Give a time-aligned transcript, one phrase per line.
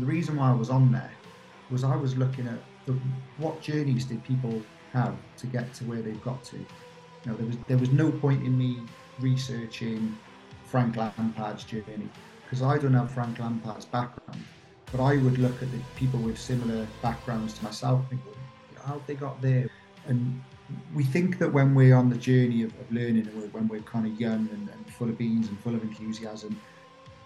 [0.00, 1.12] The reason why I was on there
[1.70, 2.98] was I was looking at the,
[3.38, 4.62] what journeys did people
[4.92, 6.56] have to get to where they've got to.
[6.56, 6.66] You
[7.26, 8.80] know, there was there was no point in me
[9.20, 10.16] researching
[10.64, 12.08] Frank Lampard's journey
[12.44, 14.42] because I don't have Frank Lampard's background,
[14.90, 18.30] but I would look at the people with similar backgrounds to myself and go,
[18.84, 19.68] how they got there.
[20.06, 20.42] And
[20.94, 24.18] we think that when we're on the journey of, of learning when we're kind of
[24.20, 26.58] young and, and, full of beans and full of enthusiasm,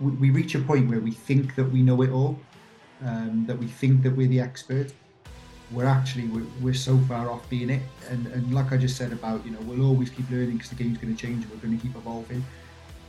[0.00, 2.38] we, we, reach a point where we think that we know it all,
[3.04, 4.92] um, that we think that we're the expert.
[5.70, 9.12] We're actually we're, we're so far off being it, and, and like I just said
[9.12, 11.44] about you know we'll always keep learning because the game's going to change.
[11.50, 12.44] We're going to keep evolving.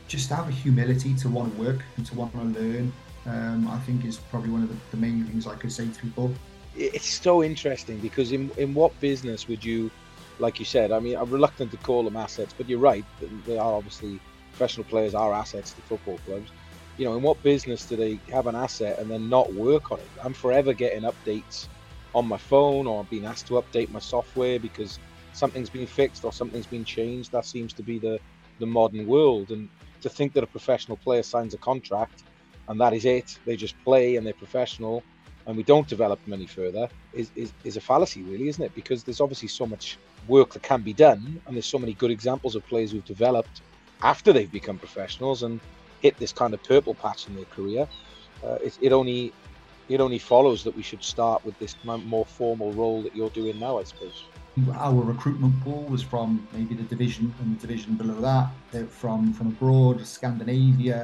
[0.08, 2.92] Just have a humility to want to work and to want to learn.
[3.26, 6.00] Um, I think is probably one of the, the main things I could say to
[6.00, 6.32] people.
[6.76, 9.90] It's so interesting because in in what business would you
[10.38, 13.04] like you said, I mean, I'm reluctant to call them assets, but you're right.
[13.46, 14.20] They are obviously
[14.52, 16.50] professional players are assets to football clubs.
[16.96, 19.98] You know, in what business do they have an asset and then not work on
[19.98, 20.08] it?
[20.22, 21.68] I'm forever getting updates
[22.14, 24.98] on my phone or being asked to update my software because
[25.32, 27.32] something's been fixed or something's been changed.
[27.32, 28.18] That seems to be the,
[28.58, 29.50] the modern world.
[29.50, 29.68] And
[30.00, 32.22] to think that a professional player signs a contract
[32.68, 35.02] and that is it, they just play and they're professional
[35.46, 38.74] and we don't develop them any further is, is, is a fallacy, really, isn't it?
[38.74, 42.10] Because there's obviously so much work that can be done, and there's so many good
[42.10, 43.62] examples of players who've developed
[44.02, 45.60] after they've become professionals and
[46.06, 47.84] hit this kind of purple patch in their career.
[48.44, 49.20] Uh, it, it only
[49.94, 53.56] it only follows that we should start with this more formal role that you're doing
[53.66, 54.18] now, I suppose.
[54.86, 58.48] Our recruitment pool was from maybe the division and the division below that,
[59.00, 61.00] from from abroad, Scandinavia,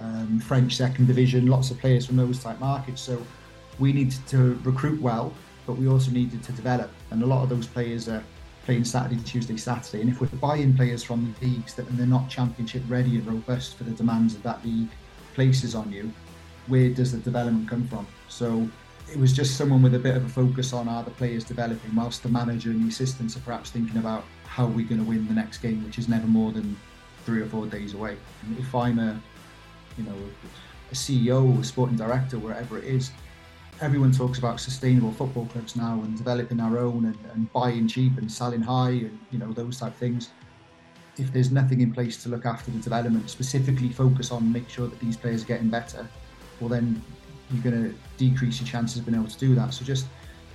[0.00, 3.00] um, French second division, lots of players from those type markets.
[3.08, 3.14] So
[3.78, 5.26] we needed to recruit well,
[5.66, 8.22] but we also needed to develop, and a lot of those players are
[8.64, 10.02] playing Saturday, Tuesday, Saturday.
[10.02, 13.26] And if we're buying players from the leagues that and they're not championship ready and
[13.26, 14.88] robust for the demands that that league
[15.34, 16.12] places on you,
[16.68, 18.06] where does the development come from?
[18.28, 18.68] So
[19.10, 21.94] it was just someone with a bit of a focus on are the players developing,
[21.94, 25.26] whilst the manager and the assistants are perhaps thinking about how we're going to win
[25.26, 26.76] the next game, which is never more than
[27.24, 28.16] three or four days away.
[28.46, 29.20] And if I'm a,
[29.98, 30.16] you know,
[30.90, 33.10] a CEO, a sporting director, wherever it is,
[33.82, 38.16] everyone talks about sustainable football clubs now and developing our own and, and buying cheap
[38.16, 40.30] and selling high and you know those type of things.
[41.18, 44.86] If there's nothing in place to look after the development specifically focus on make sure
[44.86, 46.08] that these players are getting better
[46.60, 47.02] well then
[47.50, 49.74] you're going to decrease your chances of being able to do that.
[49.74, 50.06] So just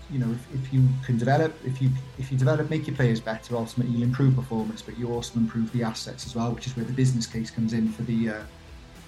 [0.09, 3.19] you know if, if you can develop if you if you develop make your players
[3.19, 6.77] better ultimately you'll improve performance but you also improve the assets as well which is
[6.77, 8.41] where the business case comes in for the uh,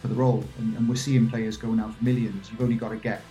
[0.01, 0.43] for the role.
[0.57, 2.49] And, and we're seeing players going out for millions.
[2.51, 3.21] You've only got to get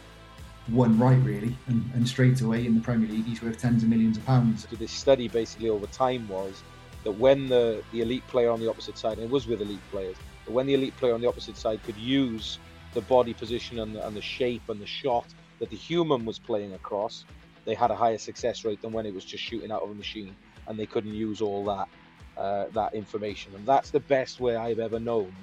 [0.71, 3.89] one right really, and, and straight away in the Premier League he's worth tens of
[3.89, 4.67] millions of pounds.
[4.73, 6.62] This study basically over time was
[7.05, 9.81] that when the, the elite player on the opposite side, and it was with elite
[9.91, 12.59] players, but when the elite player on the opposite side could use
[12.95, 15.27] the body position and the, and the shape and the shot
[15.59, 17.25] that the human was playing across,
[17.65, 19.95] they had a higher success rate than when it was just shooting out of a
[19.95, 20.35] machine
[20.67, 21.89] and they couldn't use all that
[22.37, 23.53] uh, that information.
[23.56, 25.35] And that's the best way I've ever known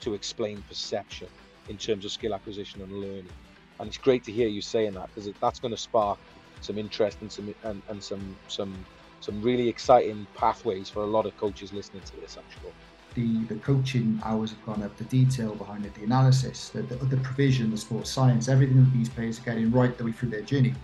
[0.00, 1.26] to explain perception
[1.68, 3.28] in terms of skill acquisition and learning
[3.78, 6.18] and it's great to hear you saying that because that's going to spark
[6.60, 8.74] some interest and some and, and some some
[9.20, 12.36] some really exciting pathways for a lot of coaches listening to this.
[12.36, 12.72] I'm sure.
[13.14, 16.96] The, the coaching hours have gone up, the detail behind it, the analysis, the, the,
[16.96, 20.28] the provision, the sports science, everything that these players are getting right the way through
[20.28, 20.74] their journey.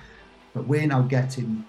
[0.53, 1.65] But we're now getting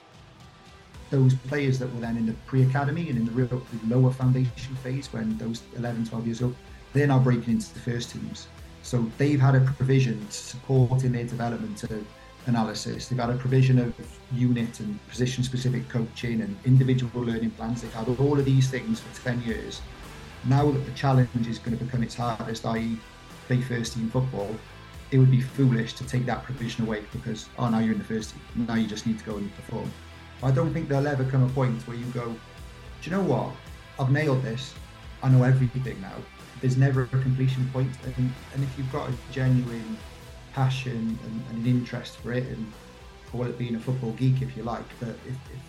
[1.12, 4.76] those players that were then in the pre-academy and in the real the lower foundation
[4.78, 6.56] phase when those 11, 12 years old,
[6.94, 8.48] they're now breaking into the first teams.
[8.86, 12.06] So they've had a provision to support in their development of
[12.46, 13.08] analysis.
[13.08, 13.96] They've had a provision of
[14.32, 17.82] unit and position specific coaching and individual learning plans.
[17.82, 19.82] They've had all of these things for 10 years.
[20.44, 23.00] Now that the challenge is going to become its hardest, i.e.,
[23.48, 24.56] play first team football,
[25.10, 28.06] it would be foolish to take that provision away because, oh, now you're in the
[28.06, 28.68] first team.
[28.68, 29.92] Now you just need to go and perform.
[30.44, 33.52] I don't think there'll ever come a point where you go, do you know what?
[34.00, 34.76] I've nailed this.
[35.24, 36.18] I know everything now
[36.62, 39.98] there's never a completion point, and, and if you've got a genuine
[40.54, 42.72] passion and, and, an interest for it, and
[43.32, 45.62] call it being a football geek if you like, but if, if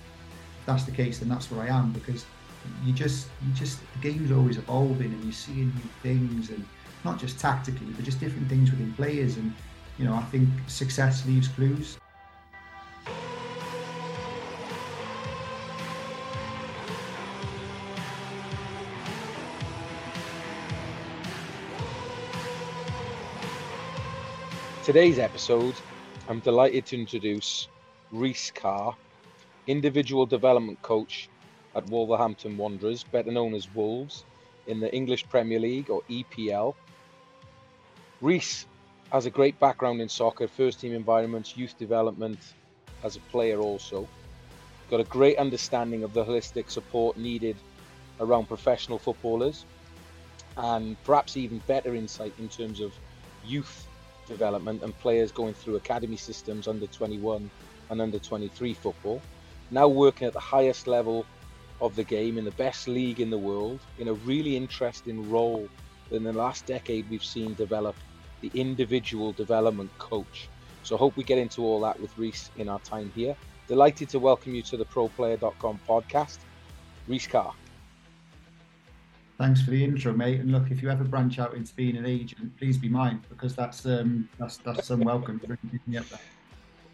[0.64, 2.24] that's the case, then that's where I am because
[2.84, 6.64] you just you just the game's always evolving and you're seeing new things and
[7.04, 9.52] not just tactically, but just different things within players, and
[9.98, 11.98] you know I think success leaves clues.
[24.86, 25.74] Today's episode,
[26.28, 27.66] I'm delighted to introduce
[28.12, 28.94] Rhys Carr,
[29.66, 31.28] individual development coach
[31.74, 34.22] at Wolverhampton Wanderers, better known as Wolves,
[34.68, 36.76] in the English Premier League or EPL.
[38.20, 38.66] Rhys
[39.10, 42.38] has a great background in soccer, first team environments, youth development
[43.02, 44.06] as a player also.
[44.88, 47.56] Got a great understanding of the holistic support needed
[48.20, 49.64] around professional footballers
[50.56, 52.92] and perhaps even better insight in terms of
[53.44, 53.85] youth
[54.26, 57.50] development and players going through academy systems under 21
[57.90, 59.20] and under 23 football.
[59.70, 61.26] Now working at the highest level
[61.81, 65.69] of the game in the best league in the world in a really interesting role
[66.11, 67.96] in the last decade we've seen develop
[68.40, 70.49] the individual development coach.
[70.82, 73.37] So hope we get into all that with Rhys in our time here.
[73.67, 76.38] Delighted to welcome you to the ProPlayer.com podcast.
[77.08, 77.52] Rhys Carr.
[79.38, 80.40] Thanks for the intro, mate.
[80.40, 83.54] And look, if you ever branch out into being an agent, please be mine because
[83.54, 85.40] that's um that's that's unwelcome.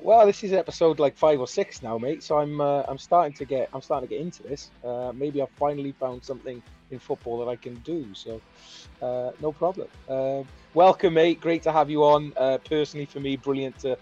[0.01, 2.23] well, this is episode like five or six now, mate.
[2.25, 4.71] So I'm uh, I'm starting to get I'm starting to get into this.
[4.85, 6.61] Uh, maybe I've finally found something
[6.91, 8.07] in football that I can do.
[8.13, 8.41] So
[9.01, 9.89] uh, no problem.
[10.09, 10.43] Uh,
[10.75, 11.41] welcome, mate.
[11.41, 12.33] Great to have you on.
[12.37, 13.97] Uh, personally, for me, brilliant to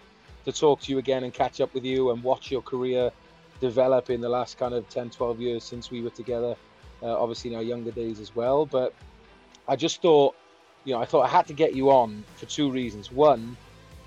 [0.46, 3.10] to talk to you again and catch up with you and watch your career
[3.60, 6.56] develop in the last kind of 10, 12 years since we were together
[7.02, 8.66] uh, obviously in our younger days as well.
[8.66, 8.94] But
[9.68, 10.34] I just thought,
[10.84, 13.12] you know, I thought I had to get you on for two reasons.
[13.12, 13.56] One,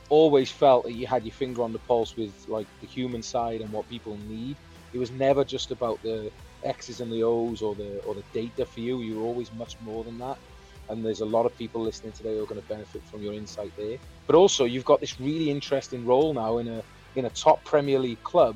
[0.09, 3.61] always felt that you had your finger on the pulse with like the human side
[3.61, 4.55] and what people need.
[4.93, 6.31] It was never just about the
[6.63, 9.01] X's and the O's or the or the data for you.
[9.01, 10.37] You were always much more than that.
[10.89, 13.33] And there's a lot of people listening today who are going to benefit from your
[13.33, 13.97] insight there.
[14.27, 16.83] But also, you've got this really interesting role now in a
[17.15, 18.55] in a top Premier League club,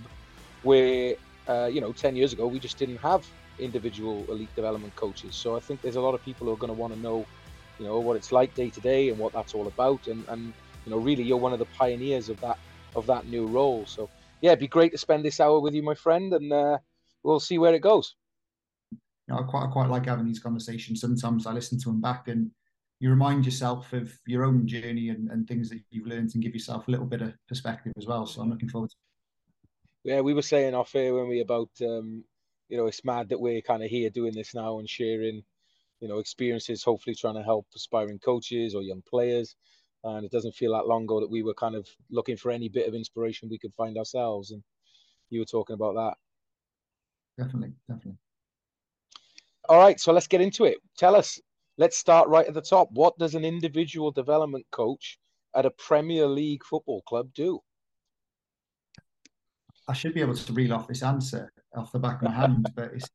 [0.63, 1.16] where
[1.48, 3.25] uh, you know, ten years ago we just didn't have
[3.59, 5.36] individual elite development coaches.
[5.36, 7.25] So I think there's a lot of people who are going to want to know,
[7.80, 10.07] you know, what it's like day to day and what that's all about.
[10.07, 10.54] And, and
[10.86, 12.57] you know, really, you're one of the pioneers of that
[12.95, 13.86] of that new role.
[13.86, 14.09] So
[14.42, 16.77] yeah, it'd be great to spend this hour with you, my friend, and uh,
[17.24, 18.15] we'll see where it goes.
[18.92, 21.01] You know, I quite I quite like having these conversations.
[21.01, 22.51] Sometimes I listen to them back and
[23.00, 26.54] you remind yourself of your own journey and, and things that you've learned and give
[26.54, 28.25] yourself a little bit of perspective as well.
[28.25, 28.95] So I'm looking forward to
[30.07, 32.24] yeah, we were saying off air when we about um,
[32.69, 35.44] you know, it's mad that we're kind of here doing this now and sharing,
[36.00, 39.56] you know, experiences, hopefully trying to help aspiring coaches or young players.
[40.04, 42.69] And it doesn't feel that long ago that we were kind of looking for any
[42.69, 44.52] bit of inspiration we could find ourselves.
[44.52, 44.62] And
[45.30, 47.44] you were talking about that.
[47.44, 48.18] Definitely, definitely.
[49.69, 50.78] All right, so let's get into it.
[50.98, 51.40] Tell us,
[51.78, 52.90] let's start right at the top.
[52.92, 55.19] What does an individual development coach
[55.56, 57.60] at a Premier League football club do?
[59.90, 62.71] I should be able to reel off this answer off the back of my hand,
[62.75, 63.09] but it's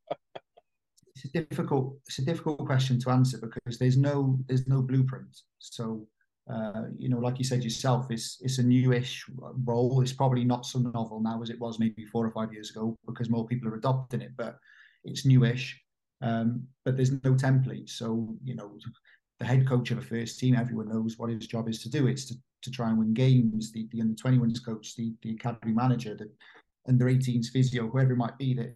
[1.14, 5.41] it's a difficult it's a difficult question to answer because there's no there's no blueprint.
[5.59, 6.06] So
[6.50, 9.25] uh, you know, like you said yourself, it's it's a newish
[9.64, 10.00] role.
[10.00, 12.97] It's probably not so novel now as it was maybe four or five years ago
[13.06, 14.32] because more people are adopting it.
[14.37, 14.56] But
[15.05, 15.81] it's newish.
[16.20, 17.91] Um, but there's no template.
[17.91, 18.76] So you know,
[19.38, 22.06] the head coach of a first team, everyone knows what his job is to do.
[22.08, 23.73] It's to, to try and win games.
[23.73, 26.29] The the under 21s coach, the the academy manager, the
[26.88, 28.75] under 18s physio, whoever it might be, that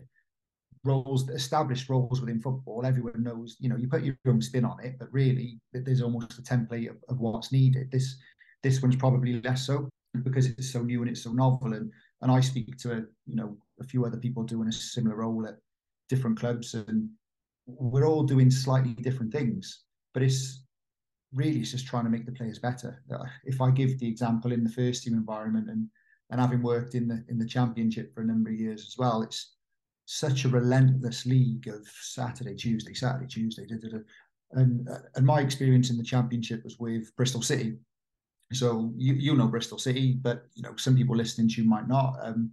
[0.85, 4.83] roles, established roles within football, everyone knows, you know, you put your own spin on
[4.83, 7.91] it, but really there's almost a template of, of what's needed.
[7.91, 8.17] This
[8.63, 9.89] this one's probably less so
[10.25, 11.75] because it's so new and it's so novel.
[11.75, 11.93] And
[12.23, 15.47] and I speak to a, you know a few other people doing a similar role
[15.47, 15.57] at
[16.09, 17.09] different clubs, and
[17.67, 19.85] we're all doing slightly different things.
[20.15, 20.63] But it's
[21.35, 23.03] really it's just trying to make the players better.
[23.45, 25.89] If I give the example in the first team environment and
[26.31, 29.23] and having worked in the in the championship for a number of years as well,
[29.23, 29.57] it's
[30.07, 33.67] such a relentless league of Saturday, Tuesday, Saturday, Tuesday.
[33.67, 34.05] Da, da, da.
[34.53, 37.79] And and my experience in the championship was with Bristol City.
[38.53, 41.89] So you you know Bristol City, but you know some people listening to you might
[41.89, 42.17] not.
[42.23, 42.53] Um,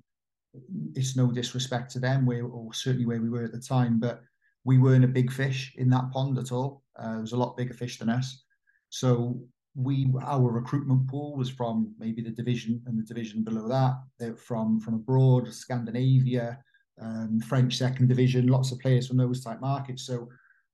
[0.96, 4.22] it's no disrespect to them, where or certainly where we were at the time, but
[4.66, 6.84] we weren't a big fish in that pond at all.
[6.98, 8.44] Uh, there was a lot bigger fish than us.
[8.90, 9.42] So
[9.76, 14.80] we our recruitment pool was from maybe the division and the division below that, from
[14.80, 16.60] from abroad, Scandinavia,
[17.02, 20.06] um, French second division, lots of players from those type markets.
[20.06, 20.30] So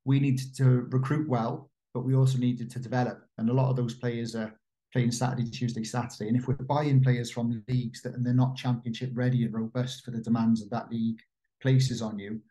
[0.06, 3.75] we needed to recruit well, but we also needed to develop, and a lot of
[3.75, 4.53] those players are
[4.91, 6.27] playing Saturday, Tuesday, Saturday.
[6.27, 10.03] And if we're buying players from leagues that and they're not championship ready and robust
[10.03, 11.20] for the demands of that league
[11.62, 12.41] places on you,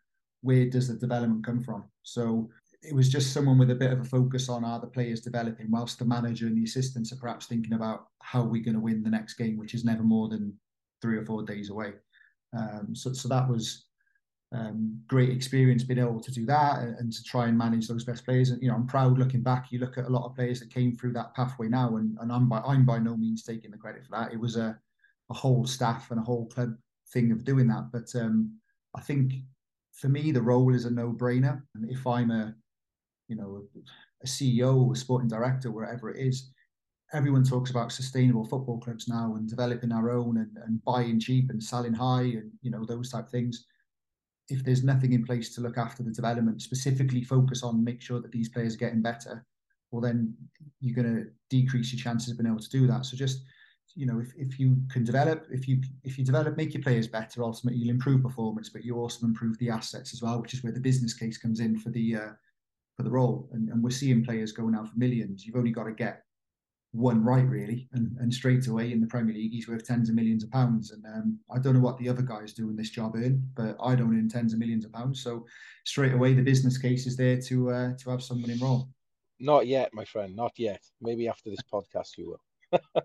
[0.43, 1.85] where does the development come from?
[2.03, 2.49] So
[2.83, 5.71] it was just someone with a bit of a focus on are the players developing,
[5.71, 9.03] whilst the manager and the assistants are perhaps thinking about how we're going to win
[9.03, 10.57] the next game, which is never more than
[11.03, 11.95] three or four days away.
[12.57, 13.87] Um, so, so that was
[14.53, 18.05] um, great experience being able to do that and, and, to try and manage those
[18.05, 18.51] best players.
[18.51, 19.67] And you know, I'm proud looking back.
[19.71, 22.33] You look at a lot of players that came through that pathway now, and, and
[22.33, 24.33] I'm by I'm by no means taking the credit for that.
[24.33, 24.79] It was a
[25.31, 26.75] a whole staff and a whole club
[27.13, 27.91] thing of doing that.
[27.93, 28.57] But um,
[28.97, 29.35] I think
[29.93, 31.61] for me, the role is a no-brainer.
[31.75, 32.55] And if I'm a
[33.29, 33.63] you know,
[34.23, 36.51] a CEO, a sporting director, wherever it is,
[37.13, 41.51] everyone talks about sustainable football clubs now and developing our own and, and buying cheap
[41.51, 43.67] and selling high and you know those type things.
[44.49, 48.21] If there's nothing in place to look after the development specifically focus on make sure
[48.21, 49.45] that these players are getting better
[49.91, 50.35] well then
[50.81, 53.07] you're going to decrease your chances of being able to do that.
[53.07, 53.43] So just
[53.95, 57.09] you know if, if you can develop if you if you develop make your players
[57.09, 60.63] better ultimately you'll improve performance but you also improve the assets as well which is
[60.63, 62.29] where the business case comes in for the uh,
[62.99, 65.85] for the role and, and we're seeing players going out for millions you've only got
[65.85, 66.25] to get
[66.93, 70.15] one right really, and, and straight away in the Premier League he's worth tens of
[70.15, 70.91] millions of pounds.
[70.91, 73.95] And um, I don't know what the other guys doing this job earn, but I
[73.95, 75.23] don't earn tens of millions of pounds.
[75.23, 75.45] So
[75.85, 78.89] straight away the business case is there to uh, to have someone in role.
[79.39, 80.35] Not yet, my friend.
[80.35, 80.83] Not yet.
[81.01, 82.37] Maybe after this podcast you
[82.73, 82.81] will.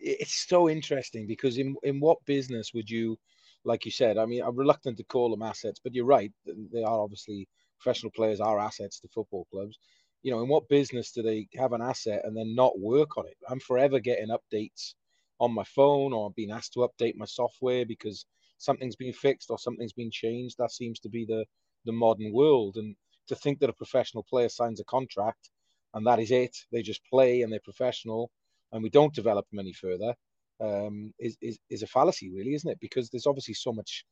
[0.00, 3.18] it's so interesting because in in what business would you,
[3.64, 6.32] like you said, I mean, I'm reluctant to call them assets, but you're right.
[6.46, 7.48] They are obviously
[7.84, 9.78] professional players are assets to football clubs
[10.24, 13.26] you know, in what business do they have an asset and then not work on
[13.26, 13.36] it?
[13.48, 14.94] I'm forever getting updates
[15.38, 18.24] on my phone or being asked to update my software because
[18.56, 20.56] something's been fixed or something's been changed.
[20.58, 21.44] That seems to be the
[21.84, 22.76] the modern world.
[22.78, 22.96] And
[23.28, 25.50] to think that a professional player signs a contract
[25.92, 28.30] and that is it, they just play and they're professional
[28.72, 30.14] and we don't develop them any further,
[30.58, 32.80] um, is, is is a fallacy, really, isn't it?
[32.80, 34.06] Because there's obviously so much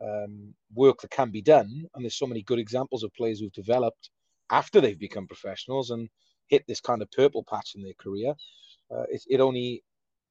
[0.00, 3.52] um, work that can be done, and there's so many good examples of players who've
[3.52, 4.10] developed
[4.50, 6.08] after they've become professionals and
[6.48, 8.34] hit this kind of purple patch in their career.
[8.94, 9.82] Uh, it, it only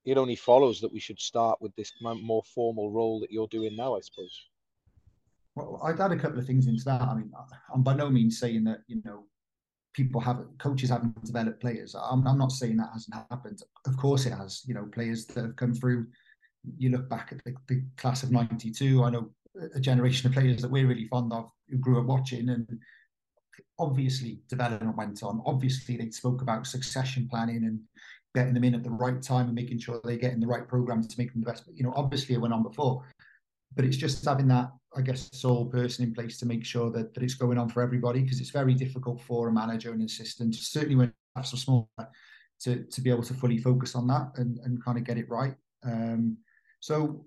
[0.06, 3.76] it only follows that we should start with this more formal role that you're doing
[3.76, 4.50] now, I suppose.
[5.56, 7.02] Well, I'd add a couple of things into that.
[7.02, 7.32] I mean,
[7.74, 9.26] I'm by no means saying that you know
[9.94, 11.96] people have coaches haven't developed players.
[11.96, 13.62] I'm, I'm not saying that hasn't happened.
[13.88, 14.64] Of course, it has.
[14.68, 16.08] You know, players that have come through.
[16.78, 19.04] You look back at the, the class of '92.
[19.04, 19.32] I know
[19.74, 22.80] a generation of players that we're really fond of who grew up watching and
[23.80, 25.42] obviously development went on.
[25.46, 27.80] Obviously, they spoke about succession planning and
[28.34, 30.68] getting them in at the right time and making sure they get in the right
[30.68, 31.64] programs to make them the best.
[31.74, 33.06] You know, obviously it went on before,
[33.76, 37.14] but it's just having that, I guess, sole person in place to make sure that,
[37.14, 40.56] that it's going on for everybody because it's very difficult for a manager and assistant,
[40.56, 41.90] certainly when apps are small,
[42.62, 45.30] to, to be able to fully focus on that and, and kind of get it
[45.30, 45.56] right.
[45.84, 46.38] Um,
[46.80, 47.26] so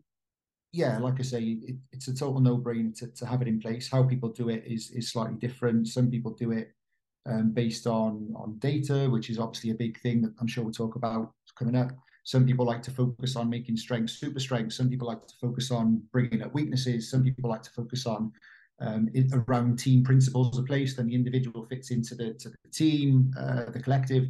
[0.72, 3.90] yeah, like I say, it, it's a total no-brainer to, to have it in place.
[3.90, 5.88] How people do it is is slightly different.
[5.88, 6.72] Some people do it
[7.26, 10.72] um, based on on data, which is obviously a big thing that I'm sure we'll
[10.72, 11.92] talk about coming up.
[12.24, 14.76] Some people like to focus on making strengths super strengths.
[14.76, 17.10] Some people like to focus on bringing up weaknesses.
[17.10, 18.30] Some people like to focus on
[18.80, 20.94] um, around team principles are place.
[20.94, 24.28] Then the individual fits into the to the team, uh, the collective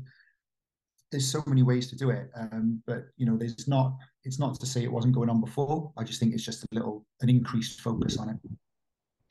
[1.11, 2.31] there's so many ways to do it.
[2.35, 3.97] Um, but you know, there's not.
[4.29, 5.91] It's not to say it wasn't going on before.
[5.97, 8.39] I just think it's just a little an increased focus on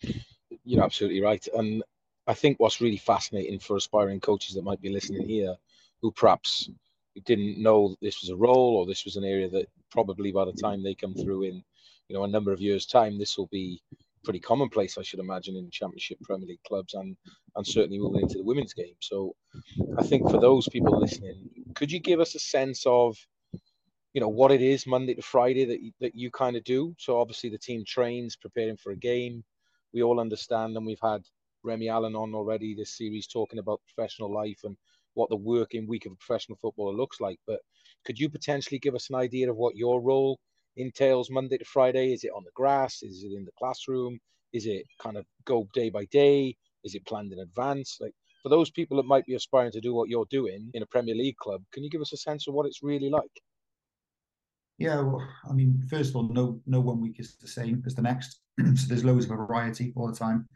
[0.03, 0.15] it.
[0.65, 1.83] You're absolutely right, and
[2.25, 5.55] I think what's really fascinating for aspiring coaches that might be listening here,
[6.01, 6.71] who perhaps
[7.25, 10.53] didn't know this was a role or this was an area that probably by the
[10.53, 11.63] time they come through in,
[12.07, 13.79] you know, a number of years' time, this will be
[14.23, 17.15] pretty commonplace, I should imagine, in Championship Premier League clubs and
[17.55, 18.95] and certainly moving into the women's game.
[18.99, 19.35] So,
[19.99, 23.15] I think for those people listening, could you give us a sense of,
[24.17, 26.95] you know, what it is Monday to Friday that you, that you kind of do?
[26.97, 29.43] So obviously the team trains, preparing for a game.
[29.93, 31.21] We all understand, and we've had
[31.63, 34.75] Remy Allen on already this series talking about professional life and
[35.13, 37.39] what the working week of a professional footballer looks like.
[37.45, 37.59] But
[38.07, 40.39] could you potentially give us an idea of what your role
[40.77, 42.11] entails Monday to Friday?
[42.11, 43.03] Is it on the grass?
[43.03, 44.17] Is it in the classroom?
[44.51, 46.55] Is it kind of go day by day?
[46.83, 47.99] Is it planned in advance?
[48.01, 50.87] Like for those people that might be aspiring to do what you're doing in a
[50.87, 53.43] Premier League club, can you give us a sense of what it's really like?
[54.77, 57.95] Yeah, well, I mean, first of all, no no one week is the same as
[57.95, 60.47] the next, so there's loads of variety all the time.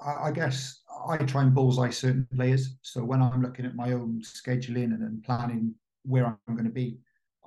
[0.00, 2.76] I, I, guess I try and bullseye certain players.
[2.82, 5.74] So when I'm looking at my own scheduling and, and planning
[6.04, 6.98] where I'm going to be,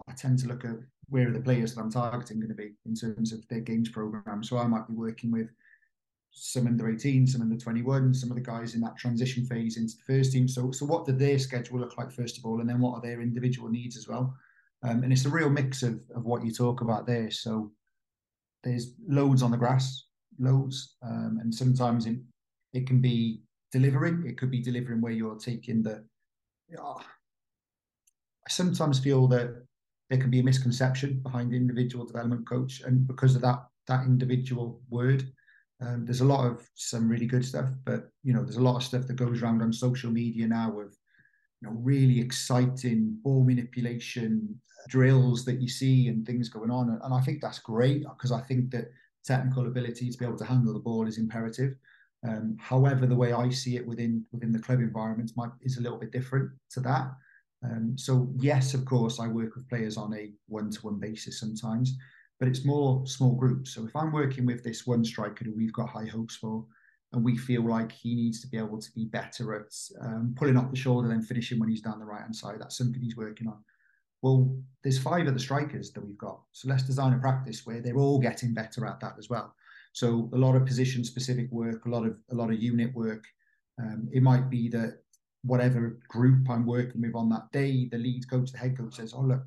[0.08, 0.76] I tend to look at
[1.10, 3.90] where are the players that I'm targeting going to be in terms of their games
[3.90, 4.44] program.
[4.44, 5.50] So I might be working with
[6.32, 9.94] some under 18, some under 21, some of the guys in that transition phase into
[9.96, 10.48] the first team.
[10.48, 13.02] So, so what did their schedule look like first of all, and then what are
[13.02, 14.36] their individual needs as well?
[14.84, 17.30] Um, and it's a real mix of of what you talk about there.
[17.32, 17.72] So
[18.64, 20.06] there's loads on the grass,
[20.38, 22.18] loads, um, and sometimes it,
[22.74, 24.26] it can be delivering.
[24.26, 26.04] It could be delivering where you're taking the.
[26.78, 27.02] I
[28.50, 29.66] sometimes feel that
[30.10, 34.06] there can be a misconception behind the individual development coach, and because of that that
[34.06, 35.24] individual word,
[35.82, 38.76] um, there's a lot of some really good stuff, but you know, there's a lot
[38.76, 40.98] of stuff that goes around on social media now with
[41.62, 47.02] you know really exciting ball manipulation drills that you see and things going on, and,
[47.04, 48.92] and I think that's great because I think that
[49.26, 51.76] technical ability to be able to handle the ball is imperative.
[52.28, 55.82] Um, however, the way I see it within within the club environment might is a
[55.82, 57.12] little bit different to that.
[57.64, 61.98] Um, so yes, of course, I work with players on a one-to-one basis sometimes,
[62.40, 63.74] but it's more small groups.
[63.74, 66.66] So if I'm working with this one striker who we've got high hopes for,
[67.14, 70.58] and we feel like he needs to be able to be better at um, pulling
[70.58, 73.18] off the shoulder, and finishing when he's down the right hand side, that's something he's
[73.18, 73.58] working on.
[74.22, 77.82] Well, there's five of the strikers that we've got, so let's design a practice where
[77.82, 79.54] they're all getting better at that as well.
[79.94, 83.24] So a lot of position specific work, a lot of a lot of unit work.
[83.82, 85.00] Um, it might be that
[85.44, 89.14] whatever group I'm working with on that day, the lead coach, the head coach says,
[89.16, 89.44] "Oh look,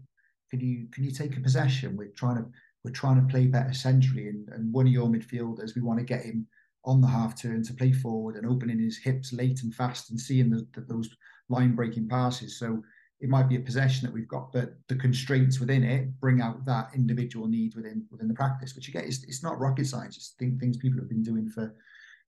[0.50, 1.97] can you can you take a possession?
[1.97, 2.47] We're trying to
[2.85, 6.04] we're trying to play better centrally, and, and one of your midfielders, we want to
[6.04, 6.47] get him
[6.84, 10.20] on the half turn to play forward and opening his hips late and fast and
[10.20, 11.08] seeing the, the, those
[11.48, 12.58] line breaking passes.
[12.58, 12.82] So
[13.20, 16.64] it might be a possession that we've got, but the constraints within it bring out
[16.64, 20.16] that individual need within within the practice, which again, it's, it's not rocket science.
[20.16, 21.72] It's th- things people have been doing for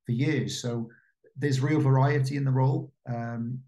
[0.07, 0.61] for years.
[0.61, 0.89] So
[1.37, 2.93] there's real variety in the role.
[3.09, 3.59] Um,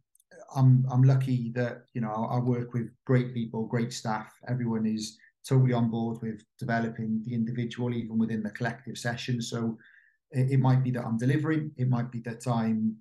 [0.54, 4.32] I'm I'm lucky that you know I, I work with great people, great staff.
[4.48, 9.42] Everyone is totally on board with developing the individual, even within the collective session.
[9.42, 9.76] So
[10.30, 11.72] it, it might be that I'm delivering.
[11.76, 12.96] It might be that I'm.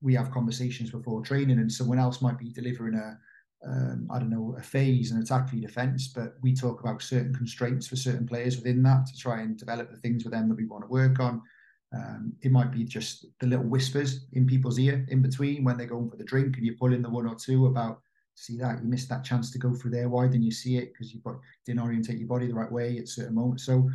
[0.00, 3.18] We have conversations before training, and someone else might be delivering a
[3.66, 7.34] um, I don't know, a phase, an attack for defence, but we talk about certain
[7.34, 10.56] constraints for certain players within that to try and develop the things with them that
[10.56, 11.42] we want to work on.
[11.94, 15.86] Um, it might be just the little whispers in people's ear in between when they're
[15.86, 18.00] going for the drink and you pull in the one or two about
[18.34, 20.08] see that you missed that chance to go through there.
[20.08, 20.92] Why didn't you see it?
[20.92, 21.20] Because you
[21.66, 23.64] didn't orientate your body the right way at certain moments.
[23.64, 23.90] So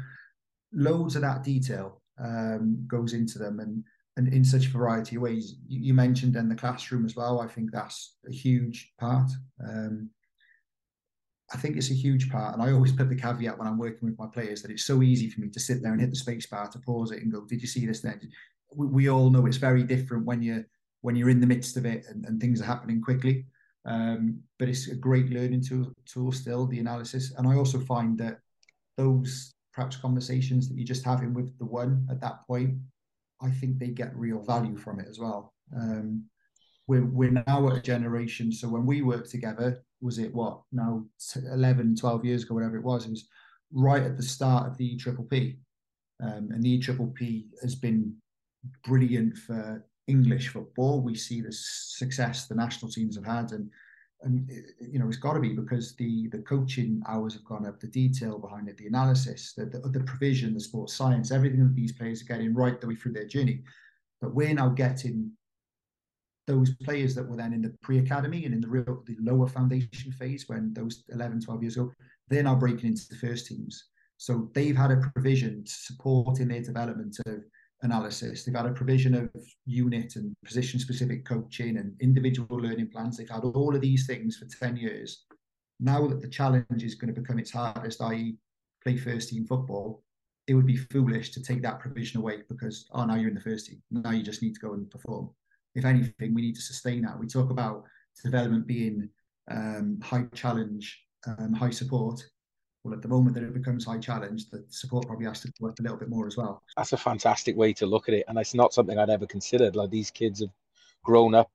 [0.74, 3.84] loads of that detail um, goes into them and
[4.16, 5.56] and in such variety of ways.
[5.68, 7.42] You, you mentioned in the classroom as well.
[7.42, 9.32] I think that's a huge part.
[9.68, 10.10] Um,
[11.52, 14.08] I think it's a huge part, and I always put the caveat when I'm working
[14.08, 16.16] with my players that it's so easy for me to sit there and hit the
[16.16, 18.20] space bar to pause it and go, "Did you see this?" Then
[18.76, 20.66] we, we all know it's very different when you're
[21.02, 23.46] when you're in the midst of it and, and things are happening quickly.
[23.86, 27.34] Um, but it's a great learning tool, tool still, the analysis.
[27.38, 28.40] And I also find that
[28.96, 32.78] those perhaps conversations that you're just having with the one at that point,
[33.42, 35.54] I think they get real value from it as well.
[35.76, 36.26] Um,
[36.88, 38.52] we're, we're now at a generation.
[38.52, 41.06] So when we worked together, was it what now
[41.36, 43.28] 11, 12 years ago, whatever it was, it was
[43.72, 45.58] right at the start of the Triple P.
[46.22, 48.16] Um, and the Triple P has been
[48.86, 51.02] brilliant for English football.
[51.02, 53.70] We see the success the national teams have had, and
[54.24, 57.66] and uh, you know it's got to be because the the coaching hours have gone
[57.66, 61.64] up, the detail behind it, the analysis, the, the, the provision, the sports science, everything
[61.64, 63.62] that these players are getting right the way through their journey.
[64.22, 65.32] But we're now getting
[66.48, 70.12] those players that were then in the pre-academy and in the real the lower foundation
[70.12, 71.92] phase when those 11 12 years ago
[72.28, 73.86] they're now breaking into the first teams
[74.18, 77.44] so they've had a provision supporting their development of
[77.84, 78.44] analysis.
[78.44, 79.30] They've had a provision of
[79.66, 83.18] unit and position specific coaching and individual learning plans.
[83.18, 85.26] They've had all of these things for 10 years.
[85.80, 88.38] Now that the challenge is going to become its hardest, i.e.,
[88.84, 90.04] play first team football,
[90.48, 93.42] it would be foolish to take that provision away because, oh, now you're in the
[93.42, 93.82] first team.
[93.92, 95.30] Now you just need to go and perform.
[95.76, 97.20] If anything, we need to sustain that.
[97.20, 97.84] We talk about
[98.24, 99.10] development being
[99.50, 102.24] um, high challenge, um, high support
[102.84, 105.80] well, at the moment that it becomes high challenge, the support probably has to work
[105.80, 106.62] a little bit more as well.
[106.76, 109.76] That's a fantastic way to look at it, and it's not something I'd ever considered.
[109.76, 110.52] Like these kids have
[111.04, 111.50] grown up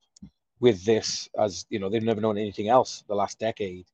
[0.60, 3.86] with this as you know they've never known anything else the last decade,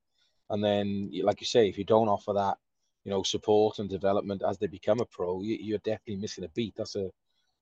[0.50, 2.56] and then like you say, if you don't offer that,
[3.04, 6.48] you know, support and development as they become a pro, you, are definitely missing a
[6.48, 6.74] beat.
[6.76, 7.10] That's a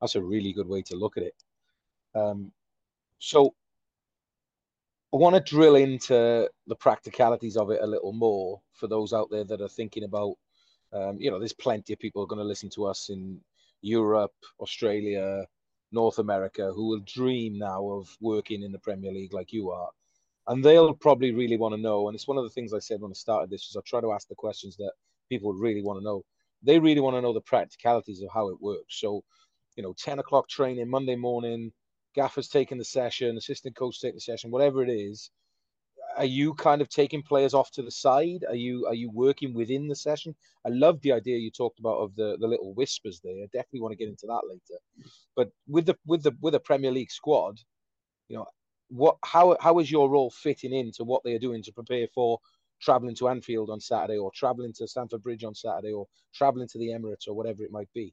[0.00, 1.34] that's a really good way to look at it.
[2.14, 2.52] Um,
[3.18, 3.54] so
[5.14, 9.28] I want to drill into the practicalities of it a little more for those out
[9.30, 10.36] there that are thinking about,
[10.94, 13.38] um, you know, there's plenty of people going to listen to us in
[13.82, 15.44] Europe, Australia,
[15.92, 19.90] North America who will dream now of working in the Premier League like you are.
[20.48, 22.08] And they'll probably really want to know.
[22.08, 24.00] And it's one of the things I said when I started this is I try
[24.00, 24.92] to ask the questions that
[25.28, 26.24] people really want to know.
[26.62, 28.98] They really want to know the practicalities of how it works.
[28.98, 29.22] So,
[29.76, 31.70] you know, 10 o'clock training Monday morning,
[32.14, 35.30] Gaffer's taking the session, assistant coach taking the session, whatever it is.
[36.16, 38.44] Are you kind of taking players off to the side?
[38.46, 40.34] Are you are you working within the session?
[40.66, 43.42] I love the idea you talked about of the, the little whispers there.
[43.42, 44.80] I definitely want to get into that later.
[45.34, 47.60] But with the with the with a Premier League squad,
[48.28, 48.46] you know,
[48.88, 52.38] what how how is your role fitting into what they are doing to prepare for
[52.82, 56.78] traveling to Anfield on Saturday or traveling to Stamford Bridge on Saturday or traveling to
[56.78, 58.12] the Emirates or whatever it might be?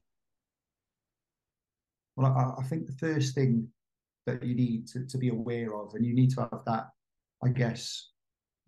[2.16, 3.68] Well, I, I think the first thing
[4.26, 5.94] that you need to, to be aware of.
[5.94, 6.88] And you need to have that,
[7.42, 8.10] I guess,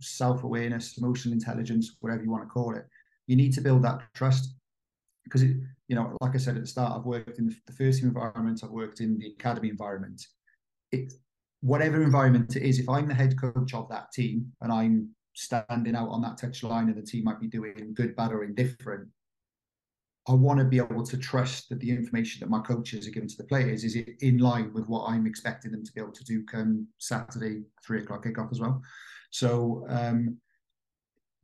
[0.00, 2.86] self awareness, emotional intelligence, whatever you want to call it.
[3.26, 4.54] You need to build that trust
[5.24, 5.56] because, it,
[5.88, 8.62] you know, like I said at the start, I've worked in the first team environment,
[8.64, 10.26] I've worked in the academy environment.
[10.90, 11.12] It,
[11.60, 15.94] whatever environment it is, if I'm the head coach of that team and I'm standing
[15.94, 19.08] out on that touch line and the team might be doing good, bad, or indifferent,
[20.28, 23.28] I want to be able to trust that the information that my coaches are giving
[23.28, 26.24] to the players is in line with what I'm expecting them to be able to
[26.24, 28.82] do come Saturday, three o'clock kickoff as well.
[29.30, 30.36] So um,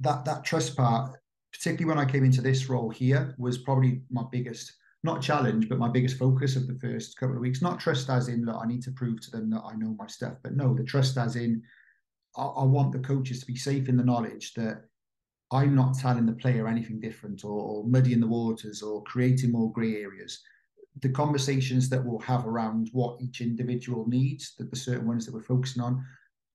[0.00, 1.16] that that trust part,
[1.52, 4.72] particularly when I came into this role here, was probably my biggest
[5.04, 7.62] not challenge, but my biggest focus of the first couple of weeks.
[7.62, 10.34] Not trust as in, I need to prove to them that I know my stuff,
[10.42, 11.62] but no, the trust as in,
[12.36, 14.87] I, I want the coaches to be safe in the knowledge that
[15.50, 19.72] I'm not telling the player anything different or, or muddying the waters or creating more
[19.72, 20.42] grey areas.
[21.00, 25.34] The conversations that we'll have around what each individual needs, that the certain ones that
[25.34, 26.04] we're focusing on,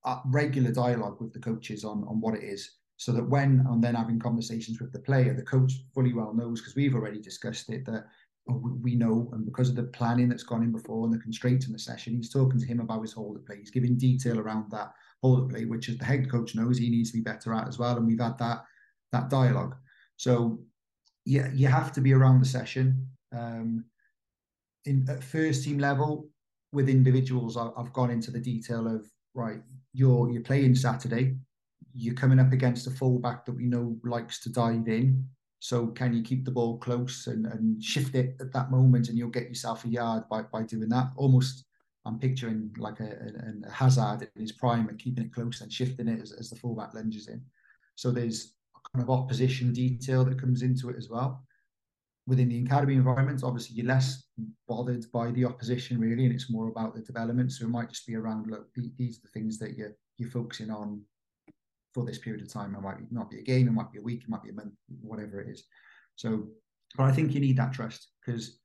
[0.03, 2.77] are regular dialogue with the coaches on, on what it is.
[2.97, 6.61] So that when I'm then having conversations with the player, the coach fully well knows
[6.61, 8.05] because we've already discussed it that
[8.49, 11.65] oh, we know, and because of the planning that's gone in before and the constraints
[11.65, 13.57] in the session, he's talking to him about his hold up play.
[13.57, 16.89] He's giving detail around that hold up play, which as the head coach knows he
[16.89, 17.97] needs to be better at as well.
[17.97, 18.63] And we've had that
[19.13, 19.75] that dialogue.
[20.17, 20.59] So
[21.25, 23.07] yeah, you have to be around the session.
[23.31, 23.85] Um,
[24.85, 26.27] in at first team level
[26.73, 29.61] with individuals, I, I've gone into the detail of right,
[29.93, 31.37] you're you're playing Saturday,
[31.93, 35.25] you're coming up against a fullback that we know likes to dive in.
[35.59, 39.17] So can you keep the ball close and, and shift it at that moment, and
[39.17, 41.11] you'll get yourself a yard by by doing that.
[41.15, 41.65] Almost,
[42.05, 45.71] I'm picturing like a, a, a Hazard in his prime and keeping it close and
[45.71, 47.41] shifting it as, as the fullback lunges in.
[47.95, 48.55] So there's
[48.93, 51.43] kind of opposition detail that comes into it as well.
[52.25, 54.23] Within the academy environment, obviously you're less
[54.67, 57.51] bothered by the opposition really, and it's more about the development.
[57.51, 58.67] So it might just be around look,
[58.97, 61.01] these are the things that you're you're focusing on
[61.93, 62.75] for this period of time.
[62.75, 64.53] It might not be a game, it might be a week, it might be a
[64.53, 65.65] month, whatever it is.
[66.15, 66.47] So,
[66.95, 68.59] but I think you need that trust because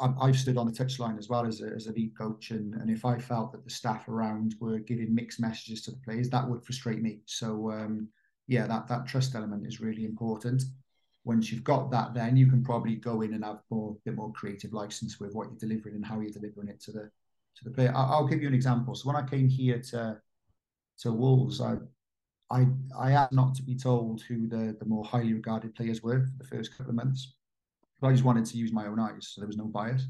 [0.00, 2.90] I've stood on the touchline as well as a, as a lead coach, and, and
[2.90, 6.48] if I felt that the staff around were giving mixed messages to the players, that
[6.48, 7.20] would frustrate me.
[7.26, 8.08] So um,
[8.52, 10.62] yeah, that that trust element is really important.
[11.24, 14.32] Once you've got that, then you can probably go in and have more bit more
[14.32, 17.10] creative license with what you're delivering and how you're delivering it to the
[17.56, 17.92] to the player.
[17.94, 18.94] I'll, give you an example.
[18.94, 20.20] So when I came here to
[21.00, 21.76] to Wolves, I
[22.50, 22.66] I
[22.98, 26.38] I asked not to be told who the the more highly regarded players were for
[26.38, 27.34] the first couple of months.
[28.00, 30.06] But I just wanted to use my own eyes, so there was no bias.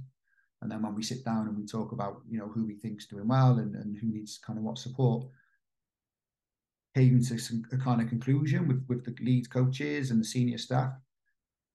[0.62, 3.06] And then when we sit down and we talk about you know who we think's
[3.06, 5.26] doing well and, and who needs kind of what support,
[6.94, 10.58] came to some, a kind of conclusion with, with the lead coaches and the senior
[10.58, 10.92] staff.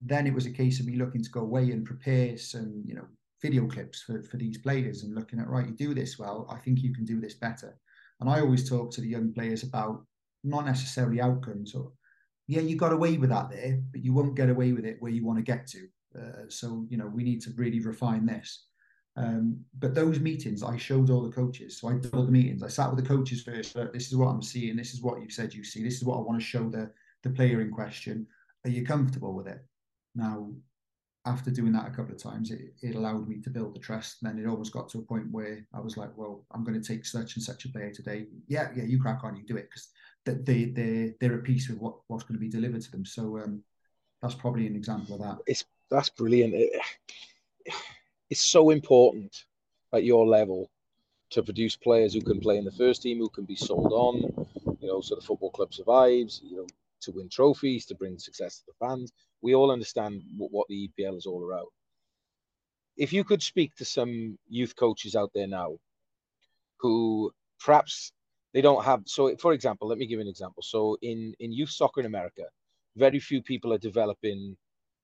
[0.01, 2.95] Then it was a case of me looking to go away and prepare some, you
[2.95, 3.07] know,
[3.41, 6.57] video clips for, for these players and looking at, right, you do this well, I
[6.57, 7.77] think you can do this better.
[8.19, 10.03] And I always talk to the young players about
[10.43, 11.91] not necessarily outcomes or,
[12.47, 15.11] yeah, you got away with that there, but you won't get away with it where
[15.11, 15.87] you want to get to.
[16.17, 18.65] Uh, so, you know, we need to really refine this.
[19.17, 21.79] Um, but those meetings, I showed all the coaches.
[21.79, 22.61] So I did all the meetings.
[22.61, 23.73] I sat with the coaches first.
[23.91, 24.77] This is what I'm seeing.
[24.77, 25.83] This is what you've said you see.
[25.83, 26.91] This is what I want to show the
[27.23, 28.27] the player in question.
[28.63, 29.65] Are you comfortable with it?
[30.13, 30.51] Now,
[31.25, 34.17] after doing that a couple of times, it, it allowed me to build the trust.
[34.21, 36.79] And then it almost got to a point where I was like, well, I'm going
[36.79, 38.27] to take such and such a player today.
[38.47, 39.89] Yeah, yeah, you crack on, you do it because
[40.25, 43.05] they they they're at peace with what what's going to be delivered to them.
[43.05, 43.63] So um,
[44.21, 45.37] that's probably an example of that.
[45.47, 46.53] It's that's brilliant.
[46.53, 46.81] It,
[48.29, 49.45] it's so important
[49.93, 50.69] at your level
[51.29, 54.47] to produce players who can play in the first team, who can be sold on,
[54.79, 56.67] you know, so the football club survives, you know,
[57.01, 59.11] to win trophies, to bring success to the fans.
[59.41, 61.67] We all understand what, what the EPL is all about.
[62.95, 65.77] If you could speak to some youth coaches out there now
[66.79, 67.31] who
[67.63, 68.11] perhaps
[68.53, 71.51] they don't have so for example let me give you an example so in in
[71.51, 72.43] youth soccer in america
[72.95, 74.55] very few people are developing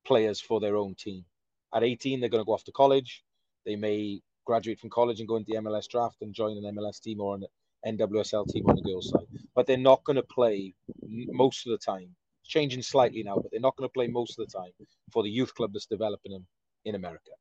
[0.05, 1.25] players for their own team
[1.73, 3.23] at 18, they're going to go off to college.
[3.65, 7.01] They may graduate from college and go into the MLS draft and join an MLS
[7.01, 7.45] team or an
[7.85, 9.27] NWSL team on the girls' side.
[9.55, 10.73] But they're not going to play
[11.07, 12.15] most of the time.
[12.41, 14.71] It's changing slightly now, but they're not going to play most of the time
[15.11, 16.45] for the youth club that's developing them
[16.85, 17.31] in America.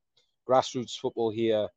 [0.49, 1.69] Grassroots football here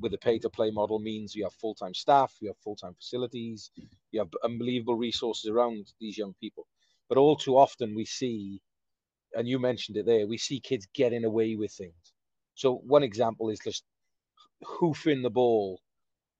[0.00, 2.76] with the pay to play model means you have full time staff, you have full
[2.76, 3.70] time facilities,
[4.12, 6.66] you have unbelievable resources around these young people.
[7.08, 8.60] But all too often we see
[9.34, 12.12] and you mentioned it there, we see kids getting away with things.
[12.54, 13.84] So one example is just
[14.62, 15.80] hoofing the ball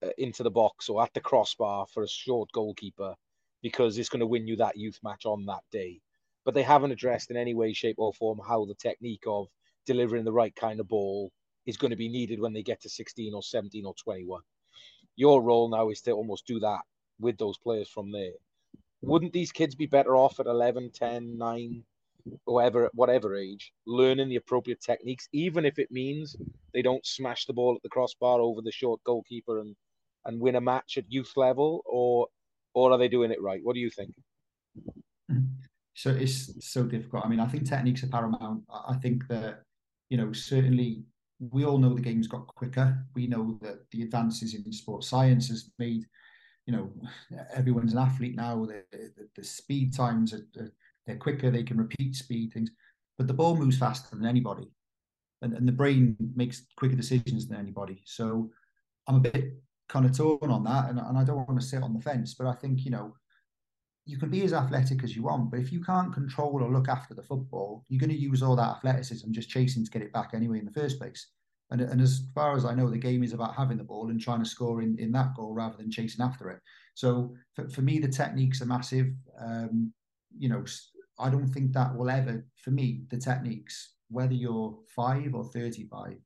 [0.05, 3.15] uh, into the box or at the crossbar for a short goalkeeper
[3.63, 6.01] because it's going to win you that youth match on that day.
[6.45, 9.49] But they haven't addressed in any way, shape, or form how the technique of
[9.87, 11.31] delivering the right kind of ball
[11.67, 14.41] is going to be needed when they get to 16 or 17 or 21.
[15.17, 16.81] Your role now is to almost do that
[17.19, 18.33] with those players from there.
[19.03, 21.85] Wouldn't these kids be better off at 11, 10, 9,
[22.45, 26.37] whatever whatever age, learning the appropriate techniques, even if it means
[26.73, 29.75] they don't smash the ball at the crossbar over the short goalkeeper and
[30.25, 32.27] and win a match at youth level, or
[32.75, 33.61] or are they doing it right?
[33.63, 34.15] What do you think?
[35.95, 37.25] So it's so difficult.
[37.25, 38.65] I mean, I think techniques are paramount.
[38.89, 39.63] I think that
[40.09, 41.05] you know certainly
[41.39, 43.05] we all know the game's got quicker.
[43.15, 46.07] We know that the advances in sports science has made
[46.67, 46.93] you know
[47.55, 48.65] everyone's an athlete now.
[48.65, 50.73] The, the, the speed times are, are
[51.07, 51.51] they're quicker.
[51.51, 52.71] They can repeat speed things,
[53.19, 54.71] but the ball moves faster than anybody,
[55.43, 58.03] and, and the brain makes quicker decisions than anybody.
[58.05, 58.51] So
[59.07, 59.55] I'm a bit
[59.89, 62.35] kind of torn on that, and, and I don't want to sit on the fence,
[62.35, 63.15] but I think you know
[64.07, 66.89] you can be as athletic as you want, but if you can't control or look
[66.89, 70.13] after the football, you're going to use all that athleticism just chasing to get it
[70.13, 71.29] back anyway in the first place.
[71.71, 74.21] And, and as far as I know, the game is about having the ball and
[74.21, 76.61] trying to score in, in that goal rather than chasing after it.
[76.95, 79.13] So for, for me, the techniques are massive.
[79.39, 79.93] Um,
[80.39, 80.65] you know,
[81.19, 86.17] I don't think that will ever, for me, the techniques, whether you're five or 35,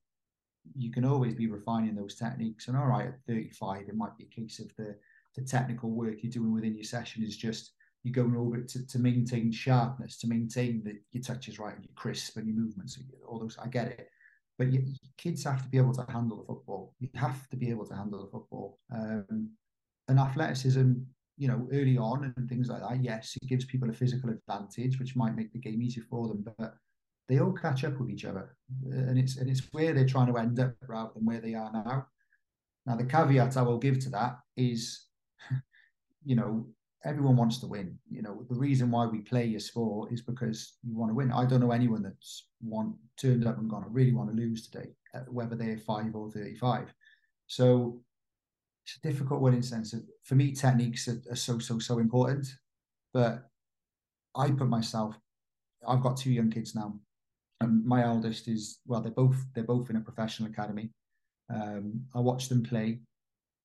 [0.77, 2.69] you can always be refining those techniques.
[2.69, 4.97] And all right, at 35, it might be a case of the
[5.35, 8.87] the technical work you're doing within your session is just you're going over it to,
[8.87, 12.57] to maintain sharpness, to maintain that your touch is right and your crisp and your
[12.57, 13.57] movements, all those.
[13.61, 14.11] I get it,
[14.59, 14.85] but you,
[15.17, 16.95] kids have to be able to handle the football.
[17.01, 18.79] You have to be able to handle the football.
[18.95, 19.51] Um,
[20.07, 20.93] and athleticism,
[21.37, 23.03] you know, early on and things like that.
[23.03, 26.45] Yes, it gives people a physical advantage, which might make the game easier for them,
[26.59, 26.75] but
[27.29, 30.39] they all catch up with each other, and it's and it's where they're trying to
[30.39, 32.07] end up rather than where they are now.
[32.87, 35.07] Now, the caveat I will give to that is
[36.25, 36.67] you know,
[37.05, 37.99] everyone wants to win.
[38.11, 41.33] You know, the reason why we play a sport is because you want to win.
[41.33, 44.69] I don't know anyone that's want turned up and gone, I really want to lose
[44.69, 46.93] today, uh, whether they're five or 35.
[47.47, 48.01] So
[48.85, 51.99] it's a difficult one in sense of, for me, techniques are, are so, so, so
[51.99, 52.47] important.
[53.13, 53.49] But
[54.35, 55.17] I put myself,
[55.87, 56.99] I've got two young kids now.
[57.61, 60.91] And my eldest is, well, they're both, they're both in a professional academy.
[61.49, 63.01] Um, I watch them play.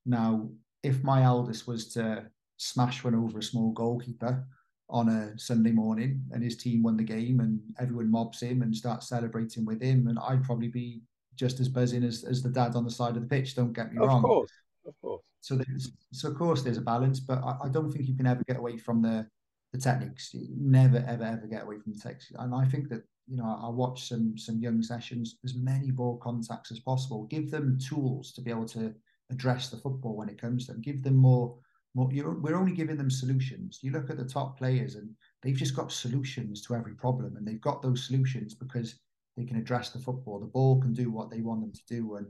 [0.06, 0.50] Now,
[0.84, 2.26] if my eldest was to
[2.58, 4.46] smash one over a small goalkeeper
[4.90, 8.74] on a Sunday morning and his team won the game and everyone mobs him and
[8.76, 11.02] starts celebrating with him, and I'd probably be
[11.36, 13.56] just as buzzing as, as the dad on the side of the pitch.
[13.56, 14.22] Don't get me of wrong.
[14.22, 14.52] Course,
[14.86, 15.24] of course.
[15.42, 18.28] So, there's, so of course, there's a balance, but I, I, don't think you can
[18.28, 19.28] ever get away from the
[19.72, 20.34] the techniques.
[20.34, 22.32] You never, ever, ever get away from the techniques.
[22.38, 26.18] And I think that you know, I watch some some young sessions, as many ball
[26.18, 27.26] contacts as possible.
[27.26, 28.94] Give them tools to be able to
[29.32, 30.82] address the football when it comes to them.
[30.82, 31.56] Give them more.
[31.94, 33.80] more we're only giving them solutions.
[33.84, 35.10] You look at the top players, and
[35.44, 39.00] they've just got solutions to every problem, and they've got those solutions because
[39.38, 40.40] they can address the football.
[40.40, 42.16] The ball can do what they want them to do.
[42.16, 42.28] And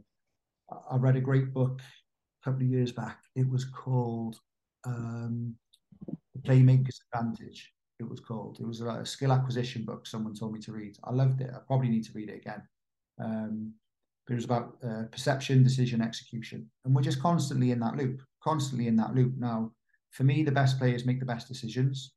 [0.91, 1.81] I read a great book
[2.41, 3.19] a couple of years back.
[3.36, 4.39] It was called
[4.86, 5.56] um,
[6.08, 8.60] "The Playmaker's Advantage." It was called.
[8.62, 10.08] It was a skill acquisition book.
[10.08, 10.97] Someone told me to read.
[11.04, 11.52] I loved it.
[11.54, 12.63] I probably need to read it again.
[13.21, 13.73] Um,
[14.30, 16.69] it was about uh, perception, decision, execution.
[16.86, 19.34] And we're just constantly in that loop, constantly in that loop.
[19.38, 19.71] Now,
[20.12, 22.13] for me, the best players make the best decisions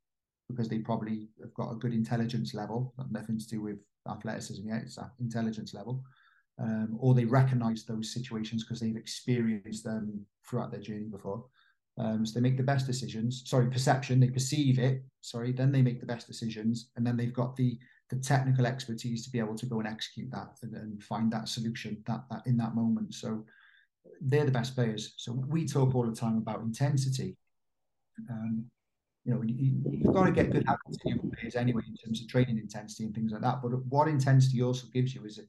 [0.49, 4.83] because they probably have got a good intelligence level, nothing to do with athleticism yet,
[4.83, 6.03] it's that intelligence level.
[6.59, 11.45] Um, or they recognize those situations because they've experienced them throughout their journey before.
[11.97, 13.43] Um, so they make the best decisions.
[13.45, 14.19] Sorry, perception.
[14.19, 15.03] They perceive it.
[15.21, 17.77] Sorry, then they make the best decisions, and then they've got the
[18.09, 21.47] the technical expertise to be able to go and execute that and, and find that
[21.47, 23.13] solution that, that in that moment.
[23.13, 23.45] So
[24.21, 25.13] they're the best players.
[25.17, 27.37] So we talk all the time about intensity.
[28.29, 28.65] Um,
[29.25, 32.21] you know, you, have got to get good habits in your players anyway in terms
[32.21, 33.61] of training intensity and things like that.
[33.61, 35.39] But what intensity also gives you is,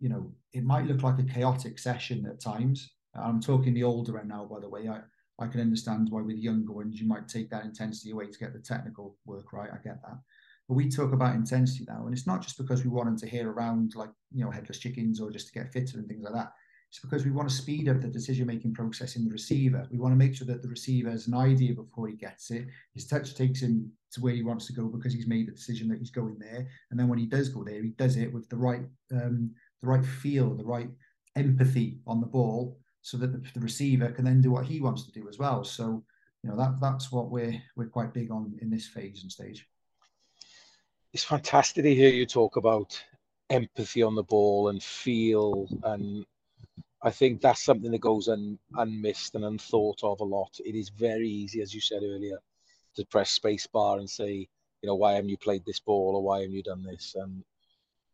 [0.00, 2.90] you know, it might look like a chaotic session at times.
[3.14, 4.88] I'm talking the older end now, by the way.
[4.88, 5.00] I,
[5.38, 8.52] I can understand why with younger ones you might take that intensity away to get
[8.52, 9.70] the technical work right.
[9.72, 10.18] I get that.
[10.68, 13.28] But we talk about intensity now, and it's not just because we want them to
[13.28, 16.34] hear around like you know headless chickens or just to get fitter and things like
[16.34, 16.52] that.
[16.94, 19.84] It's because we want to speed up the decision making process in the receiver.
[19.90, 22.68] We want to make sure that the receiver has an idea before he gets it.
[22.94, 25.88] His touch takes him to where he wants to go because he's made the decision
[25.88, 26.68] that he's going there.
[26.90, 29.50] And then when he does go there, he does it with the right um,
[29.84, 30.90] the right feel, the right
[31.36, 35.04] empathy on the ball, so that the, the receiver can then do what he wants
[35.04, 35.64] to do as well.
[35.64, 36.04] So
[36.42, 39.66] you know that that's what we're we're quite big on in this phase and stage
[41.14, 43.02] it's fantastic to hear you talk about
[43.48, 46.26] empathy on the ball and feel and
[47.02, 50.58] I think that's something that goes un, unmissed and unthought of a lot.
[50.64, 52.38] It is very easy, as you said earlier,
[52.96, 54.48] to press space bar and say,
[54.80, 57.14] you know, why haven't you played this ball or why haven't you done this?
[57.14, 57.44] And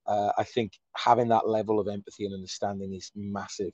[0.07, 3.73] uh, I think having that level of empathy and understanding is massive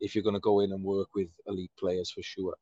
[0.00, 2.54] if you're going to go in and work with elite players for sure.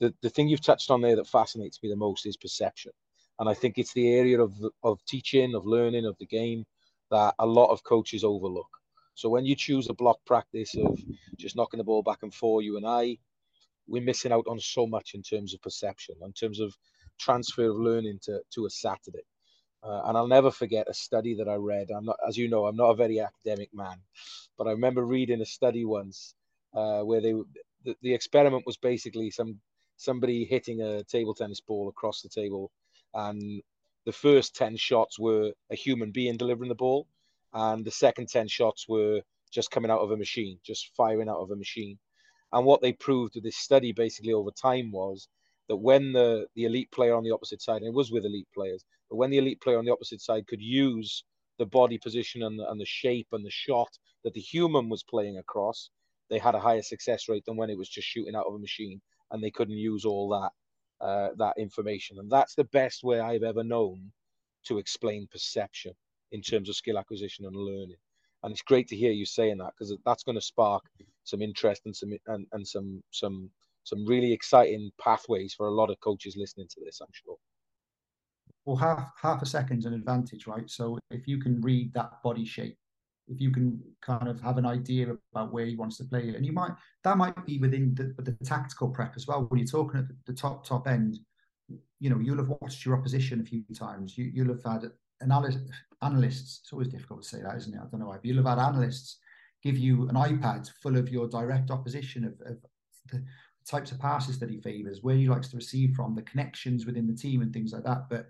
[0.00, 2.92] The, the thing you've touched on there that fascinates me the most is perception.
[3.40, 6.64] And I think it's the area of, of teaching, of learning, of the game
[7.10, 8.68] that a lot of coaches overlook.
[9.14, 10.98] So when you choose a block practice of
[11.36, 13.18] just knocking the ball back and forth, you and I,
[13.88, 16.76] we're missing out on so much in terms of perception, in terms of
[17.18, 19.24] transfer of learning to, to a Saturday.
[19.82, 21.90] Uh, and I'll never forget a study that I read.
[21.90, 23.96] I'm not, as you know, I'm not a very academic man,
[24.56, 26.34] but I remember reading a study once
[26.74, 27.32] uh, where they
[27.84, 29.60] the, the experiment was basically some
[29.96, 32.70] somebody hitting a table tennis ball across the table,
[33.14, 33.62] and
[34.04, 37.06] the first ten shots were a human being delivering the ball,
[37.54, 39.20] and the second ten shots were
[39.52, 41.98] just coming out of a machine, just firing out of a machine.
[42.52, 45.28] And what they proved with this study basically over time was
[45.68, 48.48] that when the, the elite player on the opposite side, and it was with elite
[48.54, 51.24] players, but when the elite player on the opposite side could use
[51.58, 53.88] the body position and the, and the shape and the shot
[54.24, 55.90] that the human was playing across,
[56.30, 58.58] they had a higher success rate than when it was just shooting out of a
[58.58, 59.00] machine
[59.30, 60.50] and they couldn't use all that
[61.04, 62.18] uh, that information.
[62.18, 64.10] And that's the best way I've ever known
[64.66, 65.92] to explain perception
[66.32, 67.96] in terms of skill acquisition and learning.
[68.42, 70.84] And it's great to hear you saying that because that's going to spark
[71.24, 73.50] some interest and some and, and some some
[73.88, 77.00] some really exciting pathways for a lot of coaches listening to this.
[77.00, 77.36] I'm sure.
[78.64, 80.68] Well, half half a second's an advantage, right?
[80.68, 82.76] So if you can read that body shape,
[83.28, 86.44] if you can kind of have an idea about where he wants to play, and
[86.44, 86.72] you might
[87.04, 89.46] that might be within the, the tactical prep as well.
[89.48, 91.18] When you're talking at the top top end,
[91.98, 94.18] you know you'll have watched your opposition a few times.
[94.18, 94.90] You, you'll have had
[95.22, 95.70] analysts.
[96.02, 96.60] Analysts.
[96.62, 97.80] It's always difficult to say that, isn't it?
[97.80, 98.16] I don't know why.
[98.16, 99.18] But you'll have had analysts
[99.62, 102.58] give you an iPad full of your direct opposition of, of
[103.10, 103.24] the
[103.68, 107.06] types of passes that he favours, where he likes to receive from, the connections within
[107.06, 108.08] the team, and things like that.
[108.08, 108.26] But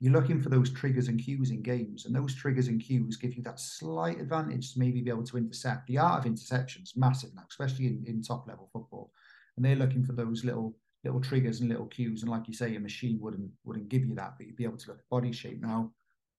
[0.00, 3.34] you're looking for those triggers and cues in games, and those triggers and cues give
[3.34, 5.86] you that slight advantage to maybe be able to intercept.
[5.86, 9.12] The art of interception is massive now, especially in, in top level football,
[9.56, 10.74] and they're looking for those little
[11.04, 12.22] little triggers and little cues.
[12.22, 14.78] And like you say, a machine wouldn't wouldn't give you that, but you'd be able
[14.78, 15.60] to look at body shape.
[15.60, 15.92] Now,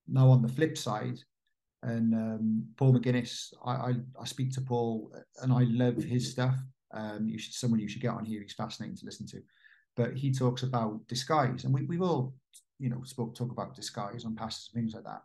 [0.08, 1.20] now on the flip side,
[1.84, 5.12] and um, Paul McGuinness, I, I, I speak to Paul,
[5.42, 6.56] and I love his stuff.
[6.94, 8.42] Um, you should someone you should get on here.
[8.42, 9.42] He's fascinating to listen to.
[9.96, 12.34] But he talks about disguise, and we, we've all
[12.80, 15.24] you know spoke talk about disguise on and things like that.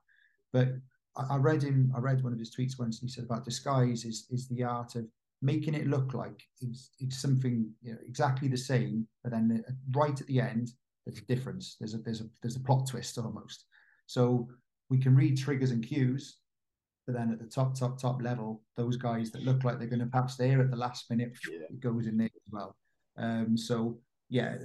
[0.53, 0.69] But
[1.17, 1.93] I, I read him.
[1.97, 4.65] I read one of his tweets once, and he said about disguise is is the
[4.65, 5.07] art of
[5.43, 9.63] making it look like it's, it's something you know, exactly the same, but then
[9.95, 10.71] right at the end
[11.05, 11.77] there's a difference.
[11.79, 13.65] There's a there's a there's a plot twist almost.
[14.07, 14.49] So
[14.89, 16.39] we can read triggers and cues,
[17.07, 20.01] but then at the top top top level, those guys that look like they're going
[20.01, 21.61] to pass there at the last minute yeah.
[21.71, 22.77] it goes in there as well.
[23.17, 24.57] Um, so yeah,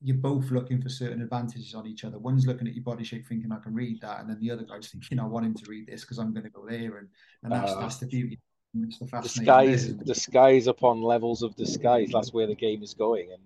[0.00, 2.18] you're both looking for certain advantages on each other.
[2.18, 4.64] One's looking at your body shape, thinking I can read that, and then the other
[4.64, 7.08] guy's thinking I want him to read this because I'm going to go there, and
[7.42, 8.38] and that's uh, that's the beauty.
[8.76, 12.10] It's the disguise, disguise upon levels of disguise.
[12.12, 13.42] That's where the game is going, and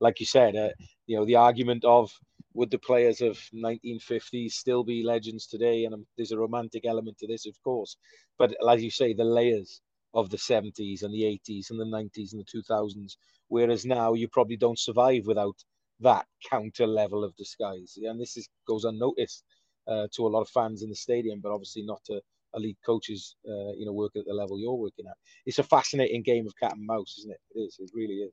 [0.00, 0.68] like you said, uh,
[1.06, 2.12] you know, the argument of
[2.56, 5.84] would the players of 1950s still be legends today?
[5.84, 7.96] And um, there's a romantic element to this, of course,
[8.38, 9.82] but as you say, the layers
[10.14, 13.16] of the 70s and the 80s and the 90s and the 2000s,
[13.48, 15.56] whereas now you probably don't survive without
[16.00, 17.98] that counter level of disguise.
[18.02, 19.44] And this is, goes unnoticed
[19.86, 22.22] uh, to a lot of fans in the stadium, but obviously not to
[22.54, 25.16] elite coaches, uh, you know, working at the level you're working at.
[25.44, 27.40] It's a fascinating game of cat and mouse, isn't it?
[27.54, 27.76] It is.
[27.78, 28.32] It really is.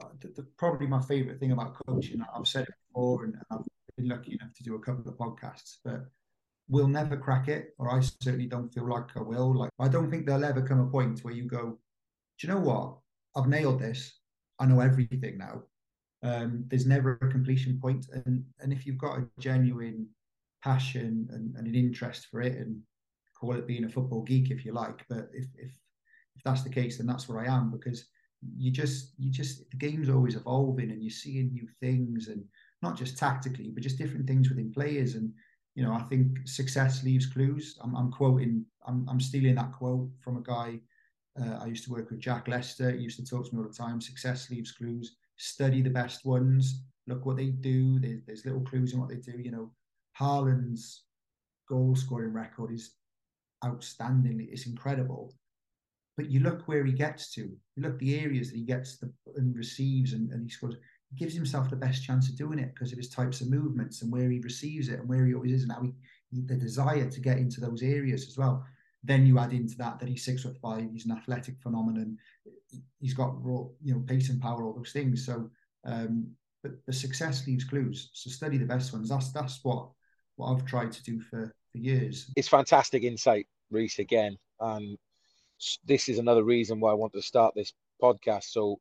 [0.00, 3.64] Uh, the, the, probably my favorite thing about coaching, I've said it before, and I've
[3.96, 6.06] been lucky enough to do a couple of podcasts, but
[6.68, 9.54] we'll never crack it, or I certainly don't feel like I will.
[9.56, 11.78] Like I don't think there'll ever come a point where you go,
[12.38, 12.96] do you know what?
[13.36, 14.18] I've nailed this.
[14.58, 15.62] I know everything now.
[16.22, 20.06] Um, there's never a completion point, and and if you've got a genuine
[20.62, 22.80] passion and, and an interest for it, and
[23.38, 25.72] call it being a football geek if you like, but if if
[26.36, 28.06] if that's the case, then that's where I am because
[28.58, 32.44] you just you just the game's always evolving and you're seeing new things and
[32.84, 35.14] not just tactically, but just different things within players.
[35.16, 35.32] And
[35.74, 37.78] you know, I think success leaves clues.
[37.82, 40.78] I'm, I'm quoting, I'm, I'm stealing that quote from a guy
[41.40, 42.92] uh, I used to work with, Jack Lester.
[42.92, 44.00] He used to talk to me all the time.
[44.00, 47.98] Success leaves clues study the best ones, look what they do.
[47.98, 49.38] There's, there's little clues in what they do.
[49.38, 49.70] You know,
[50.18, 51.04] Haaland's
[51.68, 52.92] goal scoring record is
[53.64, 54.46] outstanding.
[54.50, 55.34] It's incredible.
[56.16, 57.40] But you look where he gets to.
[57.40, 60.76] You look the areas that he gets the, and receives, and, and he scores.
[61.16, 64.10] Gives himself the best chance of doing it because of his types of movements and
[64.10, 65.92] where he receives it and where he always is, and how he,
[66.30, 68.64] he the desire to get into those areas as well.
[69.02, 72.18] Then you add into that that he's six foot five, he's an athletic phenomenon,
[73.00, 75.24] he's got raw, you know, pace and power, all those things.
[75.24, 75.50] So,
[75.84, 76.30] um,
[76.62, 78.10] but the success leaves clues.
[78.14, 79.10] So study the best ones.
[79.10, 79.90] That's that's what
[80.36, 82.30] what I've tried to do for for years.
[82.36, 83.98] It's fantastic insight, Rhys.
[83.98, 84.96] Again, and
[85.84, 88.44] this is another reason why I want to start this podcast.
[88.44, 88.80] So,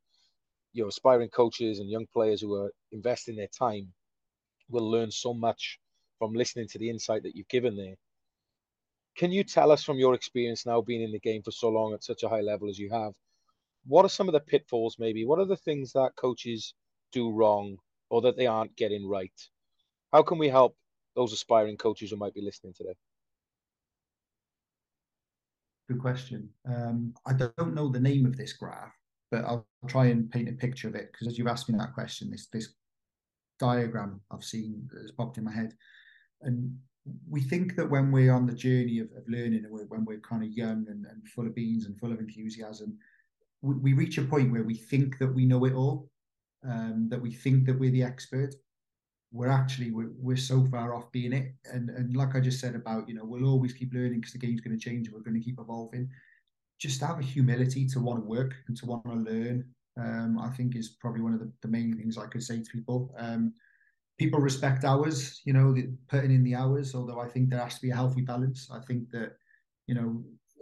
[0.74, 3.94] you know, aspiring coaches and young players who are investing their time
[4.70, 5.80] will learn so much
[6.20, 7.96] from listening to the insight that you've given there
[9.16, 11.94] can you tell us from your experience now being in the game for so long
[11.94, 13.14] at such a high level as you have,
[13.86, 14.98] what are some of the pitfalls?
[14.98, 16.74] Maybe what are the things that coaches
[17.12, 17.78] do wrong
[18.10, 19.32] or that they aren't getting right?
[20.12, 20.76] How can we help
[21.16, 22.96] those aspiring coaches who might be listening today?
[25.90, 26.50] Good question.
[26.66, 28.94] Um, I don't know the name of this graph,
[29.34, 31.96] but I'll try and paint a picture of it because as you've asked me that
[31.96, 32.70] question, this this
[33.60, 35.74] diagram I've seen has popped in my head,
[36.44, 36.78] and
[37.28, 40.20] we think that when we're on the journey of, of learning and we're, when we're
[40.20, 42.98] kind of young and, and, full of beans and full of enthusiasm,
[43.62, 46.10] we, we, reach a point where we think that we know it all,
[46.64, 48.56] um, that we think that we're the expert.
[49.32, 52.76] We're actually we're, we're so far off being it, and and like I just said
[52.76, 55.28] about you know we'll always keep learning because the game's going to change and we're
[55.28, 56.08] going to keep evolving.
[56.86, 59.58] Just have a humility to want to work and to want to learn.
[60.04, 62.70] Um, I think is probably one of the, the main things I could say to
[62.78, 63.00] people.
[63.26, 63.54] Um,
[64.18, 65.68] people respect hours, you know,
[66.10, 68.60] putting in the hours, although I think there has to be a healthy balance.
[68.78, 69.30] I think that,
[69.88, 70.10] you know,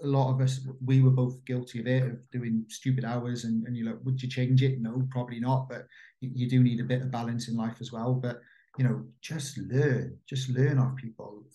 [0.03, 0.53] a lot of us,
[0.86, 3.45] we were both guilty of it, of doing stupid hours.
[3.45, 4.80] And, and you're like, would you change it?
[4.80, 5.69] No, probably not.
[5.69, 5.88] But
[6.19, 8.13] you, you do need a bit of balance in life as well.
[8.13, 8.41] But,
[8.78, 11.45] you know, just learn, just learn off people.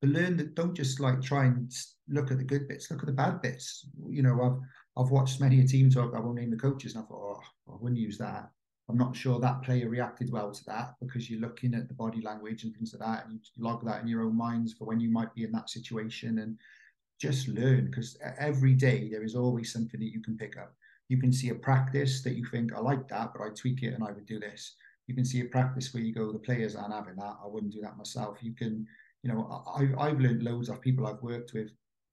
[0.00, 1.70] But learn that don't just like try and
[2.08, 3.86] look at the good bits, look at the bad bits.
[4.08, 7.04] You know, I've I've watched many a team talk, I won't name the coaches, and
[7.04, 8.50] I thought, oh, I wouldn't use that.
[8.88, 12.20] I'm not sure that player reacted well to that because you're looking at the body
[12.22, 15.00] language and things like that, and you log that in your own minds for when
[15.00, 16.58] you might be in that situation and
[17.20, 20.74] just learn because every day there is always something that you can pick up.
[21.08, 23.94] You can see a practice that you think, I like that, but I tweak it
[23.94, 24.74] and I would do this.
[25.06, 27.36] You can see a practice where you go, the players aren't having that.
[27.44, 28.38] I wouldn't do that myself.
[28.40, 28.86] You can,
[29.22, 31.70] you know, I, I've learned loads of people I've worked with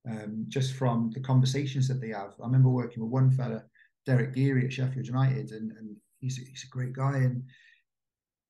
[0.09, 2.33] um, just from the conversations that they have.
[2.41, 3.63] I remember working with one fella,
[4.05, 7.43] Derek Geary at Sheffield United, and, and he's a, he's a great guy, and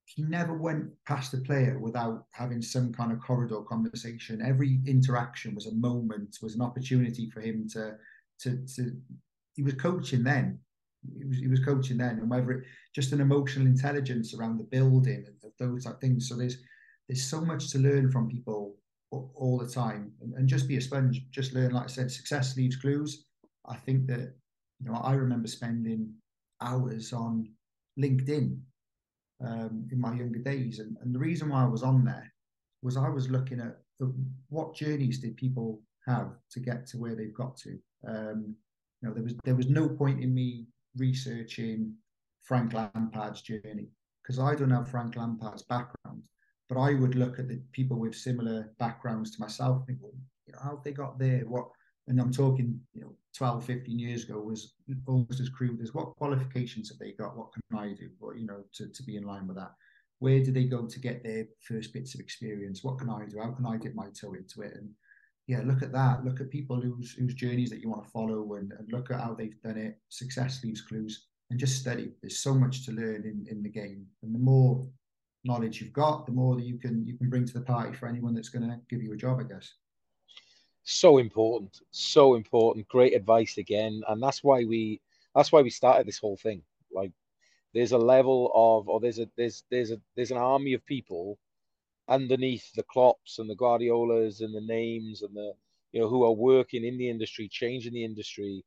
[0.05, 4.41] he never went past the player without having some kind of corridor conversation.
[4.41, 7.95] Every interaction was a moment, was an opportunity for him to
[8.41, 8.91] to to.
[9.53, 10.59] He was coaching then.
[11.17, 14.63] He was, he was coaching then, and whether it just an emotional intelligence around the
[14.65, 16.29] building and those type things.
[16.29, 16.57] So there's
[17.07, 18.75] there's so much to learn from people
[19.11, 21.25] all the time, and, and just be a sponge.
[21.31, 23.25] Just learn, like I said, success leaves clues.
[23.67, 24.35] I think that
[24.79, 26.13] you know I remember spending
[26.61, 27.49] hours on
[27.99, 28.59] LinkedIn
[29.45, 30.79] um, in my younger days.
[30.79, 32.33] And, and the reason why I was on there
[32.81, 34.13] was I was looking at the,
[34.49, 37.77] what journeys did people have to get to where they've got to.
[38.07, 38.55] Um,
[39.01, 41.93] you know, there was there was no point in me researching
[42.43, 43.89] Frank Lampard's journey
[44.23, 45.95] because I don't have Frank Lampard's background,
[46.69, 50.13] but I would look at the people with similar backgrounds to myself think, well,
[50.45, 51.67] you know, how they got there, what
[52.07, 54.73] and I'm talking, you know, 12, 15 years ago was
[55.07, 57.37] almost as crude as what qualifications have they got?
[57.37, 58.09] What can I do?
[58.19, 59.73] What, you know, to, to be in line with that.
[60.19, 62.83] Where do they go to get their first bits of experience?
[62.83, 63.39] What can I do?
[63.39, 64.73] How can I get my toe into it?
[64.75, 64.89] And
[65.47, 66.25] yeah, look at that.
[66.25, 69.19] Look at people whose whose journeys that you want to follow and, and look at
[69.19, 69.99] how they've done it.
[70.09, 72.13] Success leaves clues and just study.
[72.21, 74.07] There's so much to learn in, in the game.
[74.23, 74.87] And the more
[75.47, 78.07] knowledge you've got, the more that you can you can bring to the party for
[78.07, 79.73] anyone that's going to give you a job, I guess.
[80.83, 82.87] So important so important.
[82.87, 85.01] Great advice again and that's why we
[85.35, 86.61] that's why we started this whole thing.
[86.91, 87.11] Like
[87.73, 91.37] there's a level of or there's a there's there's a there's an army of people
[92.07, 95.53] underneath the Klopps and the Guardiolas and the names and the
[95.91, 98.63] you know who are working in the industry, changing the industry,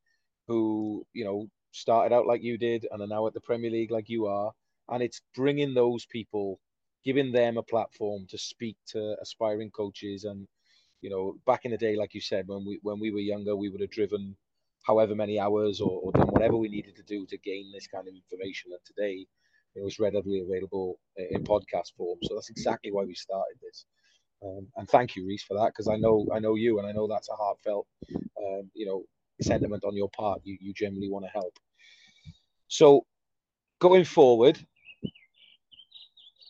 [0.47, 3.91] who you know started out like you did and are now at the Premier League
[3.91, 4.51] like you are,
[4.89, 6.59] and it's bringing those people,
[7.03, 10.47] giving them a platform to speak to aspiring coaches and
[11.01, 13.55] you know, back in the day, like you said, when we when we were younger,
[13.55, 14.35] we would have driven
[14.83, 18.07] however many hours or, or done whatever we needed to do to gain this kind
[18.07, 18.71] of information.
[18.71, 19.25] And today,
[19.75, 22.19] it was readily available in podcast form.
[22.23, 23.85] So that's exactly why we started this.
[24.43, 26.91] Um, and thank you, Rhys, for that, because I know I know you, and I
[26.91, 29.03] know that's a heartfelt, um, you know,
[29.41, 30.41] sentiment on your part.
[30.43, 31.53] You you generally want to help.
[32.67, 33.05] So,
[33.79, 34.59] going forward,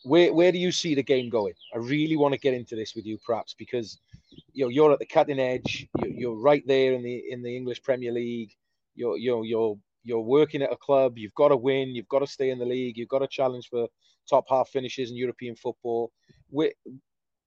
[0.04, 1.54] where where do you see the game going?
[1.74, 3.98] I really want to get into this with you, perhaps, because
[4.52, 5.88] you know you're at the cutting edge.
[5.98, 8.52] You're, you're right there in the in the English Premier League.
[8.94, 11.18] You're you're you're you're working at a club.
[11.18, 11.94] You've got to win.
[11.94, 12.96] You've got to stay in the league.
[12.96, 13.86] You've got to challenge for
[14.28, 16.10] top half finishes in European football.
[16.50, 16.72] We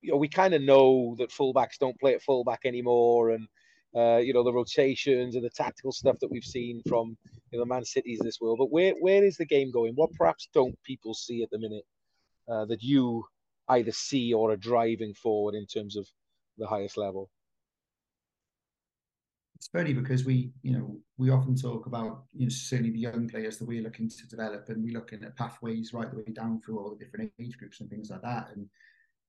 [0.02, 3.48] you know we kind of know that fullbacks don't play at fullback anymore, and
[3.96, 7.18] uh, you know the rotations and the tactical stuff that we've seen from
[7.52, 8.60] you know, the Man Cities this world.
[8.60, 9.94] But where where is the game going?
[9.96, 11.86] What perhaps don't people see at the minute
[12.48, 13.26] uh, that you
[13.70, 16.08] either see or are driving forward in terms of
[16.58, 17.30] the highest level?
[19.56, 23.28] It's funny because we, you know, we often talk about, you know, certainly the young
[23.28, 26.62] players that we're looking to develop, and we're looking at pathways right the way down
[26.62, 28.50] through all the different age groups and things like that.
[28.54, 28.68] And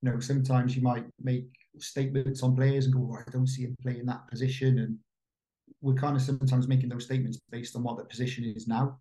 [0.03, 1.47] you know, sometimes you might make
[1.79, 4.99] statements on players and go, oh, "I don't see him playing that position," and
[5.81, 9.01] we're kind of sometimes making those statements based on what the position is now.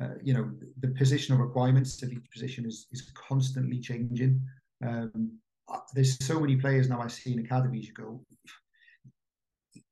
[0.00, 4.40] Uh, you know, the positional requirements of each position is is constantly changing.
[4.84, 5.38] Um,
[5.94, 7.86] there's so many players now I see in academies.
[7.86, 8.20] You go,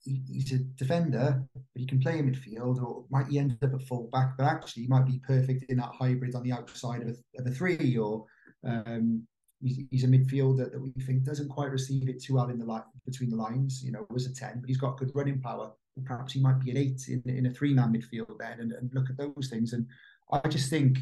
[0.02, 3.82] he's a defender, but he can play in midfield, or might he end up at
[3.82, 4.36] full back?
[4.36, 7.46] But actually, he might be perfect in that hybrid on the outside of a, of
[7.46, 8.24] a three, or
[8.64, 9.26] um,
[9.60, 12.64] he's, he's, a midfielder that we think doesn't quite receive it too well in the
[12.64, 13.82] line between the lines.
[13.82, 15.72] You know, was a ten, but he's got good running power.
[16.04, 19.10] Perhaps he might be an eight in, in a three-man midfield then, and, and look
[19.10, 19.72] at those things.
[19.72, 19.86] And
[20.32, 20.98] I just think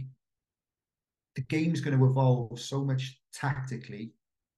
[1.34, 4.14] the game's going to evolve so much tactically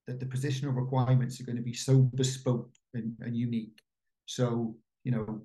[0.07, 3.83] that the positional requirements are going to be so bespoke and, and unique
[4.29, 5.41] so, you know,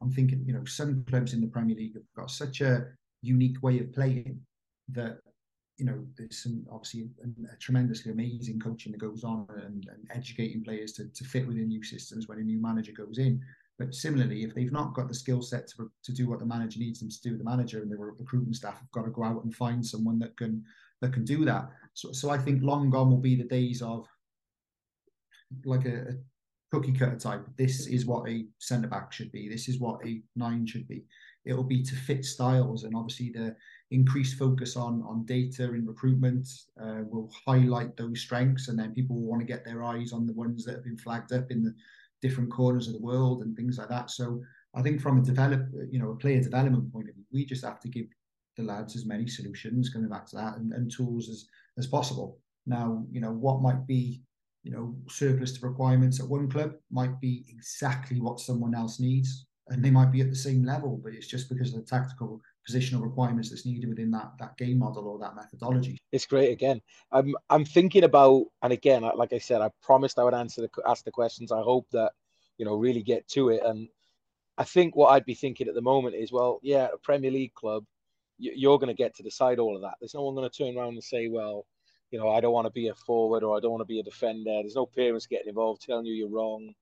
[0.00, 2.86] I'm thinking, you know, some clubs in the Premier League have got such a
[3.22, 4.40] unique way of playing
[4.90, 5.18] that,
[5.78, 10.06] you know, there's some obviously a, a tremendously amazing coaching that goes on and, and
[10.10, 13.40] educating players to, to fit within new systems when a new manager goes in.
[13.78, 16.80] But similarly, if they've not got the skill set to, to do what the manager
[16.80, 19.44] needs them to do, the manager and the recruitment staff have got to go out
[19.44, 20.64] and find someone that can
[21.00, 21.70] that can do that.
[21.94, 24.04] So, so I think long gone will be the days of
[25.64, 26.14] like a, a
[26.72, 27.46] cookie cutter type.
[27.56, 29.48] This is what a centre back should be.
[29.48, 31.04] This is what a nine should be.
[31.44, 33.54] It'll be to fit styles, and obviously the
[33.90, 36.46] increased focus on on data in recruitment
[36.80, 40.26] uh, will highlight those strengths, and then people will want to get their eyes on
[40.26, 41.74] the ones that have been flagged up in the
[42.20, 44.10] different corners of the world and things like that.
[44.10, 44.42] So
[44.74, 47.64] I think from a develop, you know, a player development point of view, we just
[47.64, 48.06] have to give
[48.56, 51.46] the lads as many solutions coming back to that and, and tools as
[51.78, 52.38] as possible.
[52.66, 54.22] Now, you know, what might be
[54.68, 59.46] you know, surplus to requirements at one club might be exactly what someone else needs,
[59.68, 62.42] and they might be at the same level, but it's just because of the tactical
[62.68, 65.98] positional requirements that's needed within that that game model or that methodology.
[66.12, 66.52] It's great.
[66.52, 66.80] Again,
[67.12, 70.70] I'm I'm thinking about, and again, like I said, I promised I would answer the
[70.86, 71.52] ask the questions.
[71.52, 72.12] I hope that
[72.58, 73.88] you know really get to it, and
[74.56, 77.54] I think what I'd be thinking at the moment is, well, yeah, a Premier League
[77.54, 77.84] club,
[78.38, 79.94] you're going to get to decide all of that.
[80.00, 81.66] There's no one going to turn around and say, well
[82.10, 84.00] you know, I don't want to be a forward or I don't want to be
[84.00, 84.60] a defender.
[84.62, 86.74] There's no parents getting involved telling you you're wrong.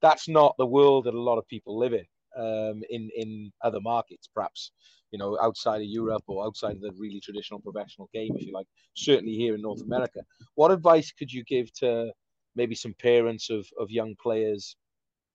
[0.00, 2.06] That's not the world that a lot of people live in.
[2.38, 4.72] Um, in in other markets, perhaps
[5.10, 8.52] you know outside of Europe or outside of the really traditional professional game, if you
[8.52, 8.66] like.
[8.94, 10.20] Certainly here in North America,
[10.54, 12.12] what advice could you give to
[12.54, 14.76] maybe some parents of of young players?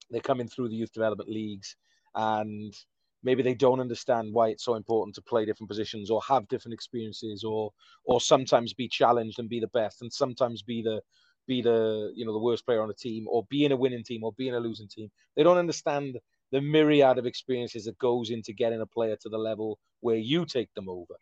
[0.09, 1.75] They're coming through the youth development leagues,
[2.15, 2.73] and
[3.23, 6.73] maybe they don't understand why it's so important to play different positions or have different
[6.73, 7.71] experiences or
[8.05, 11.01] or sometimes be challenged and be the best and sometimes be the
[11.47, 14.03] be the you know the worst player on the team or be in a winning
[14.03, 16.17] team or be in a losing team they don't understand
[16.53, 20.45] the myriad of experiences that goes into getting a player to the level where you
[20.45, 21.15] take them over.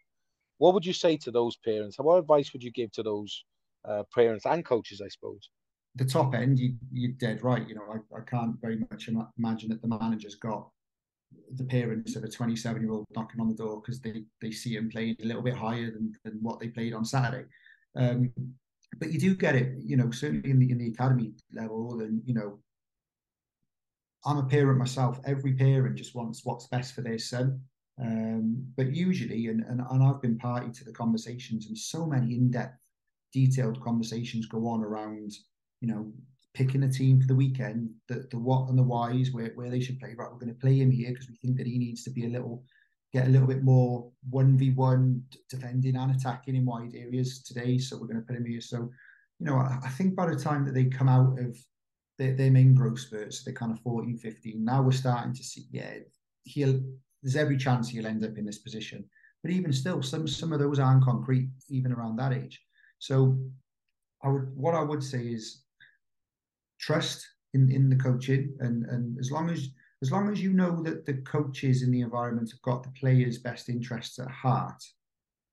[0.58, 1.96] What would you say to those parents?
[1.98, 3.46] What advice would you give to those
[3.88, 5.50] uh, parents and coaches i suppose?
[5.96, 7.68] The top end you, you're dead right.
[7.68, 9.10] You know I, I can't very much
[9.40, 10.68] imagine that the manager's got
[11.56, 14.76] the parents of a 27 year old knocking on the door because they, they see
[14.76, 17.48] him playing a little bit higher than, than what they played on Saturday.
[17.96, 18.34] Um,
[19.00, 22.22] but you do get it, you know, certainly in the in the academy level, and
[22.26, 22.60] you know,
[24.26, 25.20] I'm a parent myself.
[25.26, 27.60] Every parent just wants what's best for their son.
[28.00, 32.36] Um, but usually, and, and and I've been party to the conversations, and so many
[32.36, 32.78] in-depth,
[33.34, 35.32] detailed conversations go on around,
[35.82, 36.12] you know,
[36.54, 39.80] picking a team for the weekend, the the what and the whys, where, where they
[39.80, 40.16] should play.
[40.18, 42.26] Right, we're going to play him here because we think that he needs to be
[42.26, 42.64] a little,
[43.14, 47.78] get a little bit more one v one defending and attacking in wide areas today.
[47.78, 48.62] So we're going to put him here.
[48.62, 48.90] So,
[49.40, 51.58] you know, I, I think by the time that they come out of
[52.22, 54.64] their, their main growth spurts, they're kind of 14, 15.
[54.64, 55.96] Now we're starting to see, yeah,
[56.44, 56.80] he'll.
[57.24, 59.06] There's every chance he'll end up in this position.
[59.44, 62.62] But even still, some some of those aren't concrete, even around that age.
[63.00, 63.38] So,
[64.24, 65.64] I would what I would say is
[66.80, 69.70] trust in, in the coaching and, and as long as
[70.02, 73.38] as long as you know that the coaches in the environment have got the players'
[73.38, 74.82] best interests at heart,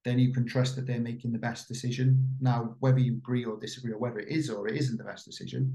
[0.06, 2.26] then you can trust that they're making the best decision.
[2.40, 5.26] Now, whether you agree or disagree, or whether it is or it isn't the best
[5.26, 5.74] decision,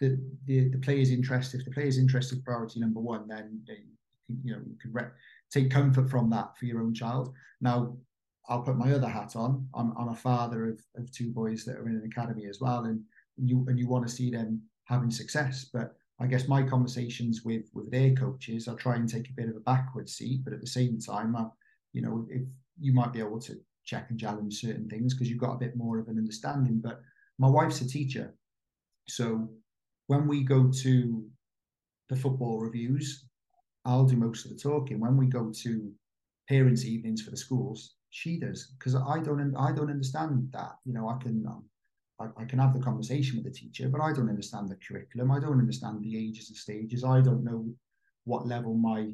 [0.00, 3.60] the the, the player's interest, if the player's interest is priority number one, then
[4.44, 5.10] you know you can re-
[5.50, 7.32] take comfort from that for your own child.
[7.60, 7.96] Now,
[8.48, 9.68] I'll put my other hat on.
[9.74, 12.84] I'm, I'm a father of, of two boys that are in an academy as well,
[12.84, 13.00] and
[13.36, 15.68] you and you want to see them having success.
[15.72, 19.48] But I guess my conversations with with their coaches, I try and take a bit
[19.48, 21.46] of a backward seat, but at the same time, I,
[21.92, 22.42] you know, if
[22.78, 25.76] you might be able to check and challenge certain things because you've got a bit
[25.76, 26.80] more of an understanding.
[26.82, 27.00] But
[27.38, 28.34] my wife's a teacher,
[29.08, 29.48] so
[30.06, 31.24] when we go to
[32.08, 33.26] the football reviews,
[33.84, 35.00] I'll do most of the talking.
[35.00, 35.92] When we go to
[36.48, 40.72] parents' evenings for the schools, she does because I don't I don't understand that.
[40.84, 41.64] You know, I can um,
[42.20, 45.30] I, I, can have the conversation with the teacher, but I don't understand the curriculum.
[45.30, 47.04] I don't understand the ages and stages.
[47.04, 47.66] I don't know
[48.24, 49.10] what level my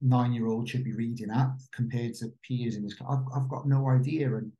[0.00, 3.10] nine year old should be reading at compared to peers in this class.
[3.12, 4.34] I've, I've got no idea.
[4.34, 4.50] And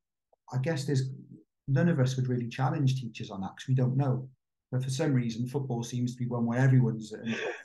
[0.53, 1.11] I guess there's
[1.67, 4.29] none of us would really challenge teachers on that because we don't know.
[4.73, 7.13] But for some reason, football seems to be one where everyone's.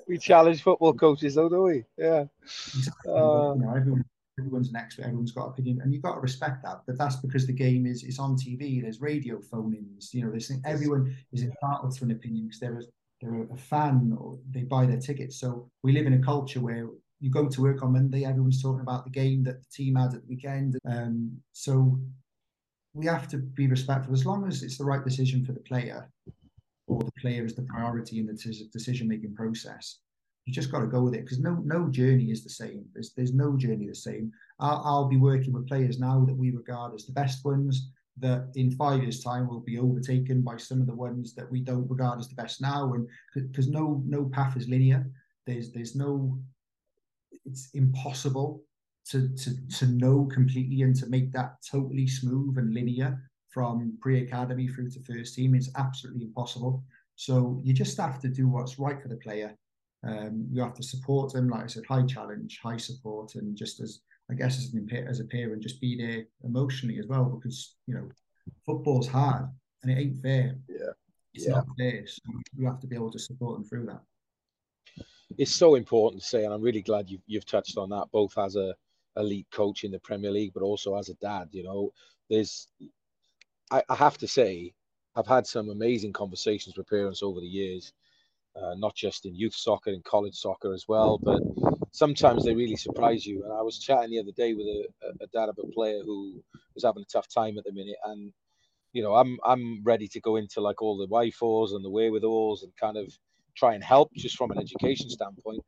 [0.08, 1.86] we challenge football coaches, though, don't we?
[1.98, 2.26] Yeah.
[2.44, 3.14] Exactly.
[3.14, 4.06] Uh, you know, everyone,
[4.38, 5.06] everyone's an expert.
[5.06, 6.82] Everyone's got opinion, and you've got to respect that.
[6.86, 8.82] But that's because the game is is on TV.
[8.82, 10.14] There's radio phone-ins.
[10.14, 12.84] You know, there's everyone is entitled to an opinion because they're a,
[13.22, 15.40] they're a fan or they buy their tickets.
[15.40, 16.90] So we live in a culture where
[17.22, 20.14] you go to work on Monday, everyone's talking about the game that the team had
[20.14, 20.78] at the weekend.
[20.86, 21.98] Um, so
[22.94, 26.10] we have to be respectful as long as it's the right decision for the player
[26.88, 30.00] or the player is the priority in the decision making process.
[30.46, 32.86] You just got to go with it because no no journey is the same.
[32.94, 34.32] There's there's no journey the same.
[34.60, 38.50] I'll, I'll be working with players now that we regard as the best ones that
[38.56, 41.90] in five years' time will be overtaken by some of the ones that we don't
[41.90, 42.94] regard as the best now.
[42.94, 45.06] And because no no path is linear.
[45.46, 46.40] There's there's no
[47.46, 48.64] it's impossible
[49.10, 53.22] to, to, to know completely and to make that totally smooth and linear
[53.58, 55.56] from pre-academy through to first team.
[55.56, 56.84] It's absolutely impossible.
[57.16, 59.58] So you just have to do what's right for the player.
[60.08, 63.80] Um, you have to support them, like I said, high challenge, high support, and just
[63.80, 67.78] as I guess as an as a parent, just be there emotionally as well because
[67.88, 68.08] you know
[68.64, 69.48] football's hard
[69.82, 70.56] and it ain't fair.
[70.70, 70.94] Yeah,
[71.34, 71.54] it's yeah.
[71.56, 72.06] not fair.
[72.06, 72.22] So
[72.56, 74.02] you have to be able to support them through that
[75.38, 78.38] it's so important to say, and I'm really glad you've, you've touched on that, both
[78.38, 78.74] as a
[79.18, 81.50] elite coach in the Premier League, but also as a dad.
[81.52, 81.94] You know,
[82.30, 82.68] there's,
[83.72, 84.74] I, I have to say,
[85.16, 87.94] I've had some amazing conversations with parents over the years,
[88.56, 91.42] uh, not just in youth soccer, and college soccer as well, but
[91.92, 93.44] sometimes they really surprise you.
[93.44, 94.88] And I was chatting the other day with a,
[95.22, 96.44] a dad of a player who
[96.76, 98.32] was having a tough time at the minute, and
[98.94, 102.64] you know, I'm I'm ready to go into like all the why-fors and the wherewithals
[102.64, 103.12] and kind of
[103.56, 105.64] try and help just from an education standpoint.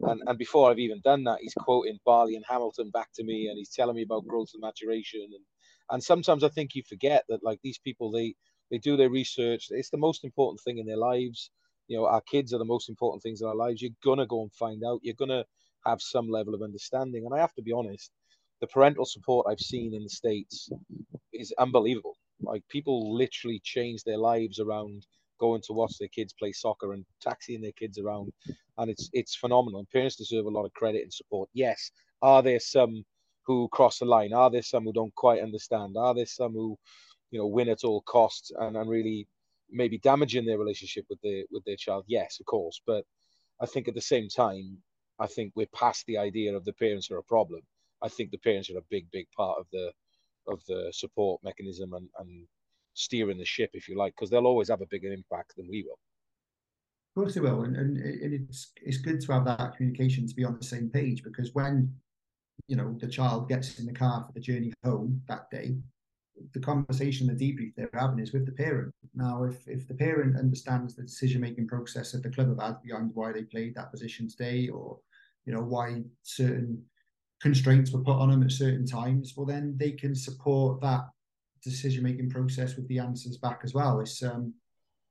[0.00, 3.48] And, and before I've even done that, he's quoting Balyi and Hamilton back to me
[3.48, 5.22] and he's telling me about growth and maturation.
[5.22, 5.44] And,
[5.92, 8.34] and sometimes I think you forget that like these people, they,
[8.70, 9.66] they do their research.
[9.70, 11.50] It's the most important thing in their lives.
[11.86, 13.82] You know, our kids are the most important things in our lives.
[13.82, 15.00] You're to go and find out.
[15.02, 15.44] You're to
[15.86, 17.24] have some level of understanding.
[17.24, 18.10] And I have to be honest,
[18.60, 20.70] the parental support I've seen in the States
[21.32, 22.16] is unbelievable.
[22.40, 25.06] Like people literally change their lives around
[25.38, 28.32] going to watch their kids play soccer and taxiing their kids around,
[28.78, 29.80] and it's it's phenomenal.
[29.80, 31.48] And parents deserve a lot of credit and support.
[31.52, 31.90] Yes,
[32.22, 33.04] are there some
[33.44, 34.32] who cross the line?
[34.32, 35.96] Are there some who don't quite understand?
[35.96, 36.78] Are there some who,
[37.30, 39.26] you know, win at all costs and, and really
[39.70, 42.04] maybe damaging their relationship with their with their child?
[42.06, 42.80] Yes, of course.
[42.86, 43.04] But
[43.60, 44.78] I think at the same time,
[45.18, 47.60] I think we're past the idea of the parents are a problem.
[48.02, 49.92] I think the parents are a big, big part of the
[50.48, 52.46] of the support mechanism and, and
[52.94, 55.84] steering the ship, if you like, because they'll always have a bigger impact than we
[55.84, 55.98] will.
[57.14, 60.34] Of course they will, and, and, and it's it's good to have that communication to
[60.34, 61.94] be on the same page because when
[62.72, 65.76] you know the child gets in the car for the journey home that day,
[66.54, 68.90] the conversation, the debrief they're having is with the parent.
[69.14, 73.10] Now, if if the parent understands the decision making process that the club had behind
[73.12, 74.98] why they played that position today, or
[75.44, 76.82] you know why certain
[77.42, 81.04] constraints were put on them at certain times, well then they can support that
[81.62, 84.00] decision making process with the answers back as well.
[84.00, 84.54] It's um,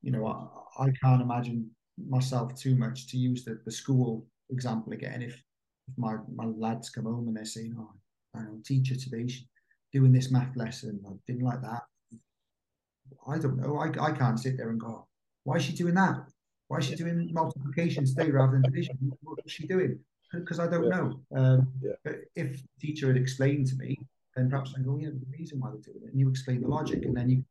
[0.02, 1.70] you know, I, I can't imagine
[2.10, 5.22] myself too much to use the, the school example again.
[5.22, 5.40] If
[5.98, 7.92] my, my lads come home and they're saying, Oh,
[8.36, 9.46] I know, teacher today she's
[9.92, 11.84] doing this math lesson, I didn't like that.
[13.28, 13.78] I don't know.
[13.78, 15.08] I, I can't sit there and go,
[15.44, 16.24] why is she doing that?
[16.68, 18.98] Why is she doing multiplication today rather than division?
[19.22, 20.00] What is she doing?
[20.32, 20.90] Because I don't yeah.
[20.90, 21.20] know.
[21.36, 21.92] Um, yeah.
[22.04, 23.98] But if teacher had explained to me,
[24.36, 26.70] then perhaps I go, yeah, the reason why they're doing it, and you explain the
[26.70, 27.44] logic, and then you,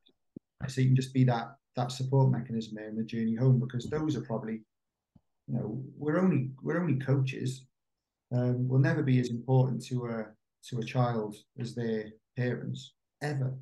[0.67, 3.87] so you can just be that that support mechanism there in the journey home because
[3.87, 4.63] those are probably,
[5.47, 7.67] you know, we're only we're only coaches.
[8.33, 10.27] Um, will never be as important to a
[10.69, 13.55] to a child as their parents ever.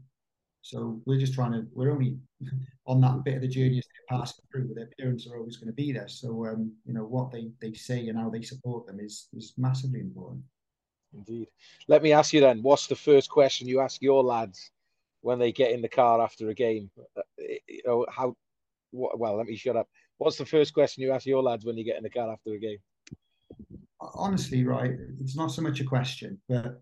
[0.61, 2.19] So we're just trying to we're only
[2.87, 5.57] on that bit of the journey as they're passing through, but their parents are always
[5.57, 6.09] going to be there.
[6.09, 9.55] So um, you know what they they say and how they support them is is
[9.57, 10.43] massively important.
[11.15, 11.49] Indeed.
[11.87, 14.71] Let me ask you then, what's the first question you ask your lads
[15.21, 16.91] when they get in the car after a game?
[17.17, 17.23] Uh,
[17.67, 18.37] you know, how,
[18.93, 19.89] well, let me shut up.
[20.19, 22.53] What's the first question you ask your lads when you get in the car after
[22.53, 22.79] a game?
[24.01, 26.81] Honestly, right, it's not so much a question, but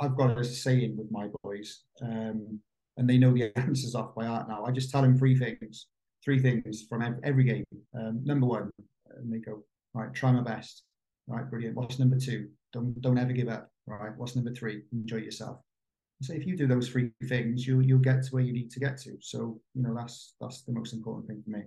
[0.00, 2.60] I've got a saying with my boys, um,
[2.96, 4.64] and they know the answers off by heart now.
[4.64, 5.86] I just tell them three things,
[6.24, 7.64] three things from every game.
[7.94, 8.70] Um, number one,
[9.16, 9.62] and they go,
[9.94, 10.82] right, try my best.
[11.28, 11.76] Right, brilliant.
[11.76, 12.48] What's number two?
[12.72, 13.68] Don't don't ever give up.
[13.86, 14.12] Right.
[14.16, 14.82] What's number three?
[14.92, 15.58] Enjoy yourself.
[16.22, 18.80] So if you do those three things, you you'll get to where you need to
[18.80, 19.16] get to.
[19.20, 21.64] So you know that's that's the most important thing for me.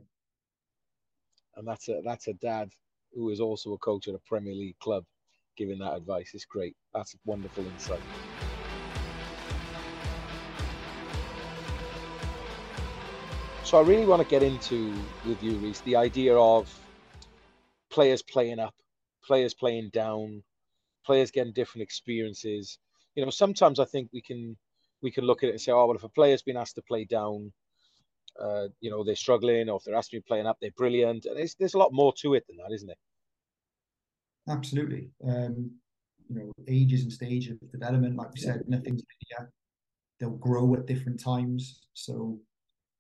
[1.56, 2.70] And that's a that's a dad
[3.14, 5.04] who is also a coach at a Premier League club,
[5.58, 6.32] giving that advice.
[6.34, 6.76] It's great.
[6.94, 8.02] That's wonderful insight.
[13.64, 14.94] So I really want to get into
[15.28, 16.68] with you, Rhys, the idea of
[17.92, 18.74] players playing up,
[19.24, 20.42] players playing down,
[21.06, 22.80] players getting different experiences.
[23.14, 24.58] You know, sometimes I think we can
[25.04, 26.82] we can look at it and say, oh well, if a player's been asked to
[26.82, 27.54] play down,
[28.42, 31.26] uh, you know, they're struggling, or if they're asked to be playing up, they're brilliant.
[31.26, 32.98] And there's there's a lot more to it than that, isn't it?
[34.48, 35.10] Absolutely.
[35.28, 35.72] Um,
[36.30, 39.52] you know, ages and stages of development, like we said, nothing's linear.
[40.20, 41.88] They'll grow at different times.
[41.94, 42.40] So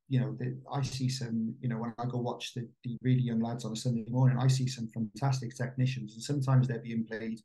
[0.09, 0.35] you know,
[0.73, 3.73] I see some, you know, when I go watch the, the really young lads on
[3.73, 7.39] a Sunday morning, I see some fantastic technicians, and sometimes they're being played,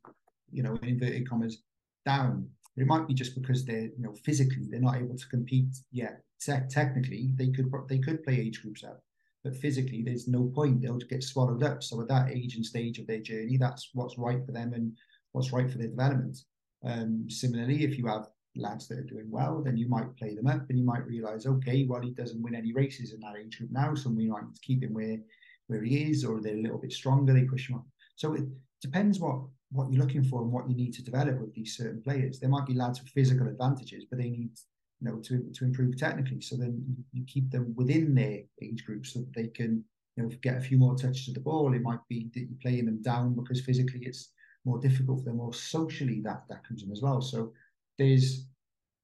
[0.51, 1.61] you know, in inverted commas,
[2.05, 2.49] down.
[2.75, 5.77] But it might be just because they're, you know, physically they're not able to compete
[5.91, 6.21] yet.
[6.41, 8.99] Te- technically, they could they could play age groups out,
[9.43, 10.81] but physically, there's no point.
[10.81, 11.83] They'll get swallowed up.
[11.83, 14.93] So at that age and stage of their journey, that's what's right for them and
[15.31, 16.37] what's right for their development.
[16.83, 20.47] Um, similarly, if you have lads that are doing well, then you might play them
[20.47, 23.57] up and you might realize, okay, well, he doesn't win any races in that age
[23.57, 25.17] group now, so we might keep him where
[25.67, 27.85] where he is, or they're a little bit stronger, they push him up.
[28.15, 28.43] So it
[28.81, 32.01] depends what what you're looking for and what you need to develop with these certain
[32.01, 32.39] players.
[32.39, 34.51] There might be lads with physical advantages, but they need
[35.01, 36.41] you know to to improve technically.
[36.41, 36.83] So then
[37.13, 39.83] you keep them within their age group so that they can
[40.15, 41.73] you know get a few more touches of the ball.
[41.73, 44.31] It might be that you're playing them down because physically it's
[44.65, 47.21] more difficult for them, or socially that that comes in as well.
[47.21, 47.53] So
[47.97, 48.47] there's,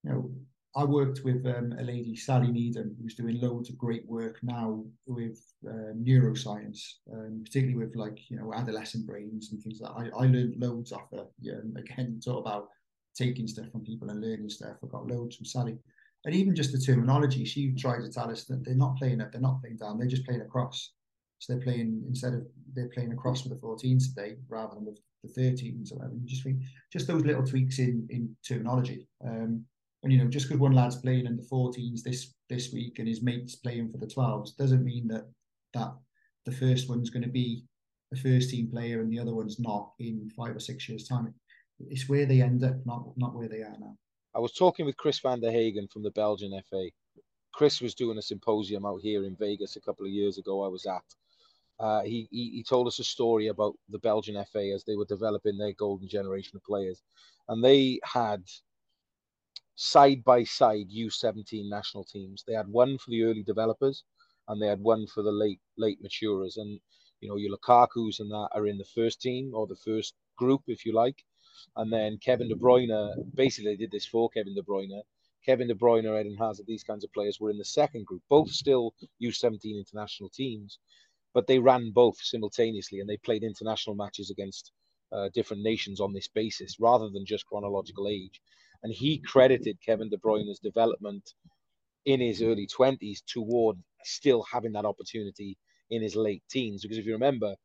[0.03, 0.31] you know,
[0.75, 4.83] I worked with um, a lady, Sally Needham, who's doing loads of great work now
[5.05, 6.79] with uh, neuroscience,
[7.11, 10.15] um, particularly with like, you know, adolescent brains and things like that.
[10.15, 11.25] I, I learned loads off her.
[11.39, 12.69] Yeah, again, talk about
[13.15, 14.77] taking stuff from people and learning stuff.
[14.83, 15.77] I got loads from Sally.
[16.25, 19.31] And even just the terminology, she tried to tell us that they're not playing it,
[19.31, 20.91] they're not playing down, they're just playing across.
[21.39, 24.99] So they're playing instead of they're playing across with the 14s today rather than with
[25.23, 26.13] the 13s or whatever.
[26.13, 26.59] You just think
[26.93, 29.07] just those little tweaks in in terminology.
[29.25, 29.65] Um,
[30.03, 33.07] and you know, just because one lad's playing in the 14s this this week and
[33.07, 35.25] his mates playing for the 12s doesn't mean that
[35.73, 35.95] that
[36.45, 37.63] the first one's going to be
[38.13, 41.33] a first team player and the other one's not in five or six years' time.
[41.89, 43.97] It's where they end up, not not where they are now.
[44.33, 46.89] I was talking with Kris van der Haegen from the Belgian FA.
[47.53, 50.63] Kris was doing a symposium out here in Vegas a couple of years ago.
[50.63, 51.03] I was at,
[51.79, 55.05] uh, he, he, he told us a story about the Belgian FA as they were
[55.05, 57.01] developing their golden generation of players,
[57.49, 58.43] and they had
[59.75, 62.43] side by side U17 national teams.
[62.47, 64.03] They had one for the early developers,
[64.47, 66.57] and they had one for the late late maturers.
[66.57, 66.79] And
[67.19, 70.61] you know your Lukaku's and that are in the first team or the first group,
[70.67, 71.23] if you like.
[71.75, 75.01] And then Kevin De Bruyne, basically, did this for Kevin De Bruyne.
[75.45, 78.51] Kevin De Bruyne, Eden Hazard, these kinds of players were in the second group, both
[78.51, 80.77] still U17 international teams
[81.33, 84.71] but they ran both simultaneously and they played international matches against
[85.11, 88.41] uh, different nations on this basis rather than just chronological age.
[88.83, 91.33] And he credited Kevin De Bruyne's development
[92.05, 95.57] in his early 20s toward still having that opportunity
[95.89, 96.81] in his late teens.
[96.81, 97.55] Because if you remember,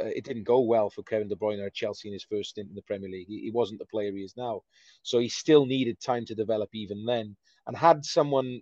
[0.00, 2.68] uh, it didn't go well for Kevin De Bruyne at Chelsea in his first stint
[2.68, 3.28] in the Premier League.
[3.28, 4.62] He, he wasn't the player he is now.
[5.02, 7.36] So he still needed time to develop even then.
[7.66, 8.60] And had someone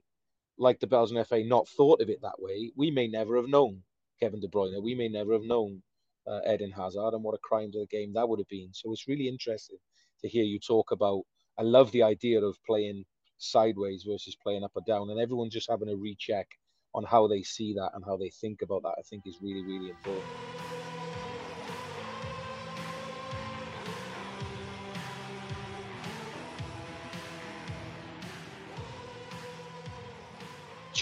[0.59, 3.83] like the Belgian FA not thought of it that way, we may never have known
[4.21, 4.83] Kevin De Bruyne.
[4.83, 5.83] We may never have known
[6.27, 8.71] uh, Eden Hazard and what a crime to the game that would have been.
[8.73, 9.79] So it's really interesting
[10.21, 11.23] to hear you talk about.
[11.59, 13.05] I love the idea of playing
[13.39, 16.49] sideways versus playing up or down, and everyone just having a recheck
[16.95, 18.95] on how they see that and how they think about that.
[18.99, 20.62] I think is really, really important.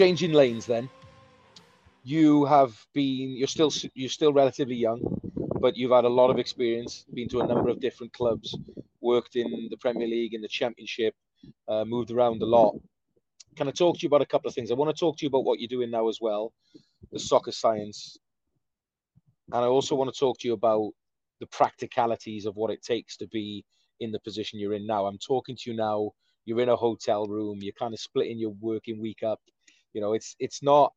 [0.00, 0.88] Changing lanes then.
[2.04, 4.98] You have been you're still you're still relatively young
[5.60, 8.56] but you've had a lot of experience been to a number of different clubs
[9.02, 11.14] worked in the premier league in the championship
[11.68, 12.72] uh, moved around a lot.
[13.56, 14.70] Can i talk to you about a couple of things?
[14.70, 16.54] I want to talk to you about what you're doing now as well
[17.12, 18.16] the soccer science.
[19.52, 20.92] And i also want to talk to you about
[21.40, 23.66] the practicalities of what it takes to be
[24.00, 25.04] in the position you're in now.
[25.04, 26.12] I'm talking to you now
[26.46, 29.40] you're in a hotel room you're kind of splitting your working week up
[29.92, 30.92] you know it's it's not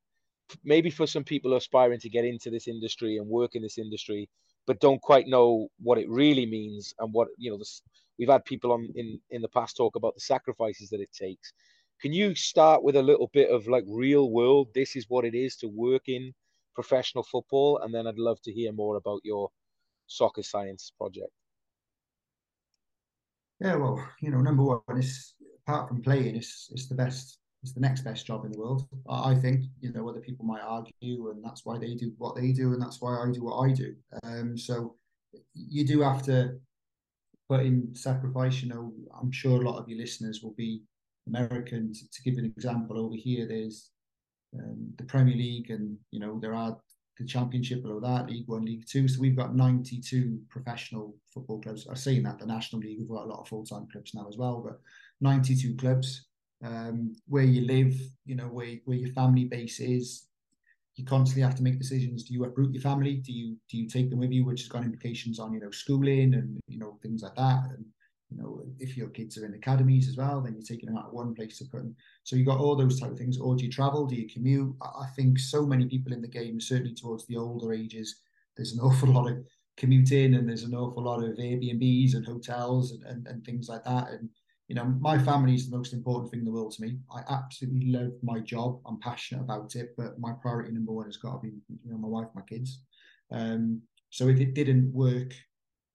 [0.63, 4.29] maybe for some people aspiring to get into this industry and work in this industry,
[4.67, 7.57] but don't quite know what it really means and what you know.
[7.57, 7.81] This,
[8.19, 11.53] we've had people on in in the past talk about the sacrifices that it takes.
[12.01, 14.67] Can you start with a little bit of like real world?
[14.75, 16.33] This is what it is to work in
[16.75, 19.49] professional football, and then I'd love to hear more about your
[20.07, 21.31] soccer science project.
[23.59, 25.35] Yeah, well, you know, number one is
[25.65, 28.85] apart from playing, it's it's the best it's the next best job in the world.
[29.09, 32.51] I think you know other people might argue, and that's why they do what they
[32.51, 33.95] do, and that's why I do what I do.
[34.23, 34.95] Um, so
[35.55, 36.59] you do have to
[37.49, 38.61] put in sacrifice.
[38.61, 40.83] You know, I'm sure a lot of your listeners will be
[41.27, 41.93] American.
[41.93, 43.91] To, to give an example, over here there's
[44.59, 46.77] um, the Premier League, and you know there are
[47.17, 49.07] the Championship below that, League One, League Two.
[49.07, 51.87] So we've got 92 professional football clubs.
[51.89, 54.27] I've seen that the National League, we've got a lot of full time clubs now
[54.27, 54.81] as well, but
[55.21, 56.25] 92 clubs.
[56.63, 57.93] Um, where you live,
[58.25, 60.27] you know, where where your family base is,
[60.95, 62.23] you constantly have to make decisions.
[62.23, 63.15] Do you uproot your family?
[63.15, 65.71] Do you do you take them with you, which has got implications on you know
[65.71, 67.65] schooling and you know things like that.
[67.69, 67.85] And
[68.29, 71.07] you know, if your kids are in academies as well, then you're taking them out
[71.07, 71.95] of one place to put them.
[72.23, 73.37] So you got all those type of things.
[73.37, 74.05] Or do you travel?
[74.05, 74.75] Do you commute?
[74.81, 78.21] I think so many people in the game, certainly towards the older ages,
[78.55, 79.37] there's an awful lot of
[79.77, 83.83] commuting and there's an awful lot of Airbnbs and hotels and, and, and things like
[83.83, 84.09] that.
[84.09, 84.29] And
[84.73, 86.97] you know, my family is the most important thing in the world to me.
[87.15, 88.79] I absolutely love my job.
[88.87, 91.53] I'm passionate about it, but my priority number one has got to be,
[91.85, 92.81] you know, my wife, my kids.
[93.31, 95.35] Um, so if it didn't work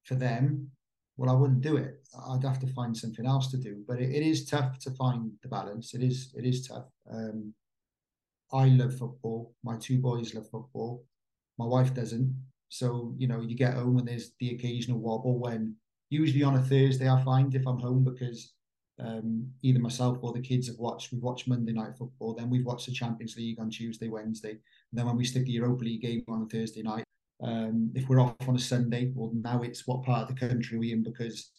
[0.05, 0.71] for them,
[1.17, 2.07] well, I wouldn't do it.
[2.31, 3.83] I'd have to find something else to do.
[3.89, 5.93] But it, it is tough to find the balance.
[5.93, 6.87] It is it is tough.
[7.13, 7.53] Um,
[8.53, 9.57] I love football.
[9.65, 11.05] My two boys love football.
[11.59, 12.33] My wife doesn't.
[12.69, 15.41] So you know, you get home and there's the occasional wobble.
[15.41, 15.75] When
[16.11, 18.53] usually on a Thursday, I find if I'm home because
[19.01, 21.13] um, either myself or the kids have watched.
[21.13, 24.61] We've watched Monday night football, then we've watched the Champions League on Tuesday, Wednesday, and
[24.93, 27.05] then when we stick the Europa League game on a Thursday night,
[27.43, 30.79] um, if we're off on a Sunday, well, now it's what part of the country
[30.79, 31.53] we're in because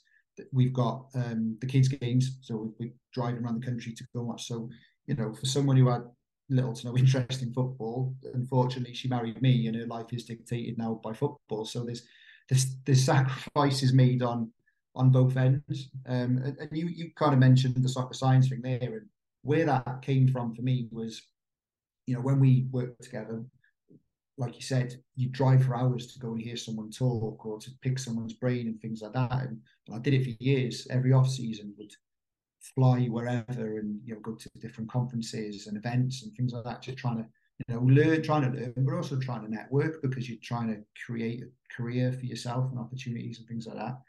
[0.51, 4.47] we've got um, the kids' games, so we're driving around the country to go watch.
[4.47, 4.69] So,
[5.07, 6.03] you know, for someone who had
[6.49, 10.77] little to no interest in football, unfortunately, she married me, and her life is dictated
[10.77, 11.65] now by football.
[11.65, 12.03] So there's
[12.49, 14.51] there's, there's sacrifices made on
[14.95, 15.89] on both ends.
[16.07, 19.07] Um, and, and you you kind of mentioned the soccer science thing there, and
[19.43, 21.21] where that came from for me was,
[22.05, 23.43] you know, when we worked together,
[24.37, 27.71] like you said, you drive for hours to go and hear someone talk or to
[27.81, 29.31] pick someone's brain and things like that.
[29.31, 30.87] And, and I did it for years.
[30.89, 31.91] Every off season would
[32.75, 36.81] fly wherever and you know go to different conferences and events and things like that,
[36.81, 37.25] just trying to
[37.67, 40.81] you know learn, trying to learn, but also trying to network because you're trying to
[41.05, 43.99] create a career for yourself and opportunities and things like that.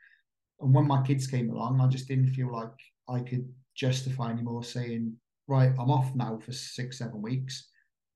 [0.61, 2.73] And when my kids came along, I just didn't feel like
[3.09, 5.15] I could justify anymore saying,
[5.49, 7.69] right, I'm off now for six, seven weeks,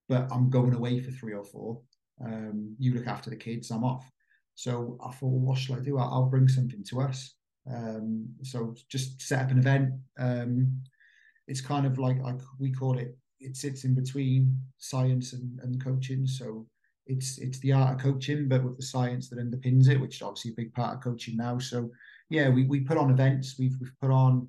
[0.09, 1.81] but I'm going away for three or four
[2.23, 4.11] um, you look after the kids, I'm off.
[4.55, 5.99] So I thought, well, what shall I do?
[5.99, 7.35] I'll bring something to us.
[7.69, 9.91] Um, so just set up an event.
[10.19, 10.81] Um,
[11.49, 12.19] it's kind of like,
[12.59, 16.27] we call it, it sits in between science and, and coaching.
[16.27, 16.67] So
[17.07, 20.23] it's it's the art of coaching, but with the science that underpins it, which is
[20.23, 21.59] obviously a big part of coaching now.
[21.59, 21.91] So
[22.31, 23.57] yeah, we, we put on events.
[23.59, 24.49] We've we've put on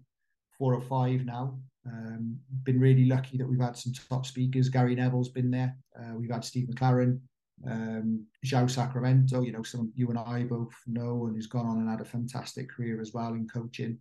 [0.58, 1.60] four or five now.
[1.88, 4.70] Um, been really lucky that we've had some top speakers.
[4.70, 5.76] Gary Neville's been there.
[5.98, 7.20] Uh, we've had Steve McClaren,
[7.68, 11.90] um, Sacramento, you know, some you and I both know, and he's gone on and
[11.90, 14.00] had a fantastic career as well in coaching.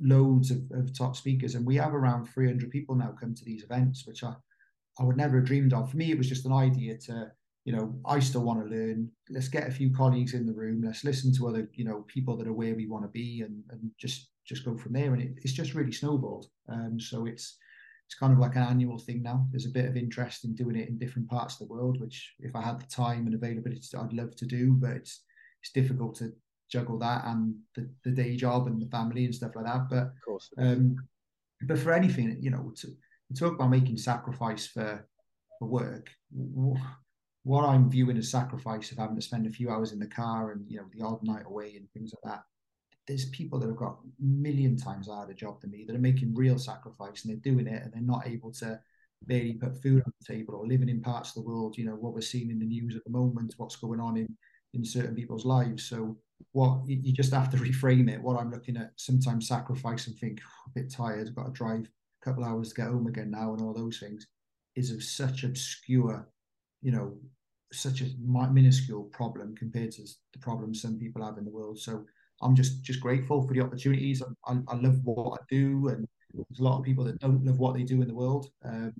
[0.00, 3.62] Loads of, of top speakers, and we have around 300 people now come to these
[3.62, 4.34] events, which I,
[4.98, 5.90] I would never have dreamed of.
[5.90, 7.30] For me, it was just an idea to,
[7.64, 9.10] you know, I still want to learn.
[9.30, 10.82] Let's get a few colleagues in the room.
[10.84, 13.62] Let's listen to other, you know, people that are where we want to be, and
[13.70, 15.12] and just just go from there.
[15.14, 16.46] And it, it's just really snowballed.
[16.68, 17.56] Um, so it's
[18.06, 19.46] it's kind of like an annual thing now.
[19.50, 22.34] There's a bit of interest in doing it in different parts of the world, which
[22.40, 24.72] if I had the time and availability, I'd love to do.
[24.72, 25.22] But it's
[25.62, 26.32] it's difficult to
[26.68, 29.88] juggle that and the, the day job and the family and stuff like that.
[29.88, 30.96] But of course, um,
[31.62, 35.06] but for anything, you know, to, to talk about making sacrifice for
[35.60, 36.10] for work.
[37.44, 40.52] What I'm viewing as sacrifice of having to spend a few hours in the car
[40.52, 42.44] and you know the odd night away and things like that
[43.06, 46.58] there's people that have got million times harder job than me that are making real
[46.58, 48.78] sacrifice and they're doing it and they're not able to
[49.26, 51.94] barely put food on the table or living in parts of the world, you know,
[51.94, 54.28] what we're seeing in the news at the moment, what's going on in,
[54.74, 55.84] in certain people's lives.
[55.84, 56.16] So
[56.52, 58.22] what you just have to reframe it.
[58.22, 61.52] What I'm looking at sometimes sacrifice and think oh, a bit tired, I've got to
[61.52, 64.26] drive a couple hours to get home again now and all those things
[64.74, 66.28] is of such obscure,
[66.80, 67.16] you know,
[67.72, 70.02] such a minuscule problem compared to
[70.32, 71.78] the problems some people have in the world.
[71.78, 72.04] So
[72.42, 74.22] I'm just just grateful for the opportunities.
[74.46, 77.58] I, I, love what I do, and there's a lot of people that don't love
[77.58, 78.48] what they do in the world.
[78.64, 78.92] Um,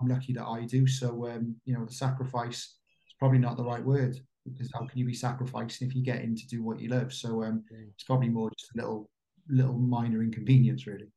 [0.00, 0.86] I'm lucky that I do.
[0.86, 4.98] So um, you know, the sacrifice is probably not the right word because how can
[4.98, 7.12] you be sacrificing if you get in to do what you love?
[7.12, 9.10] So um, it's probably more just a little
[9.48, 11.08] little minor inconvenience, really.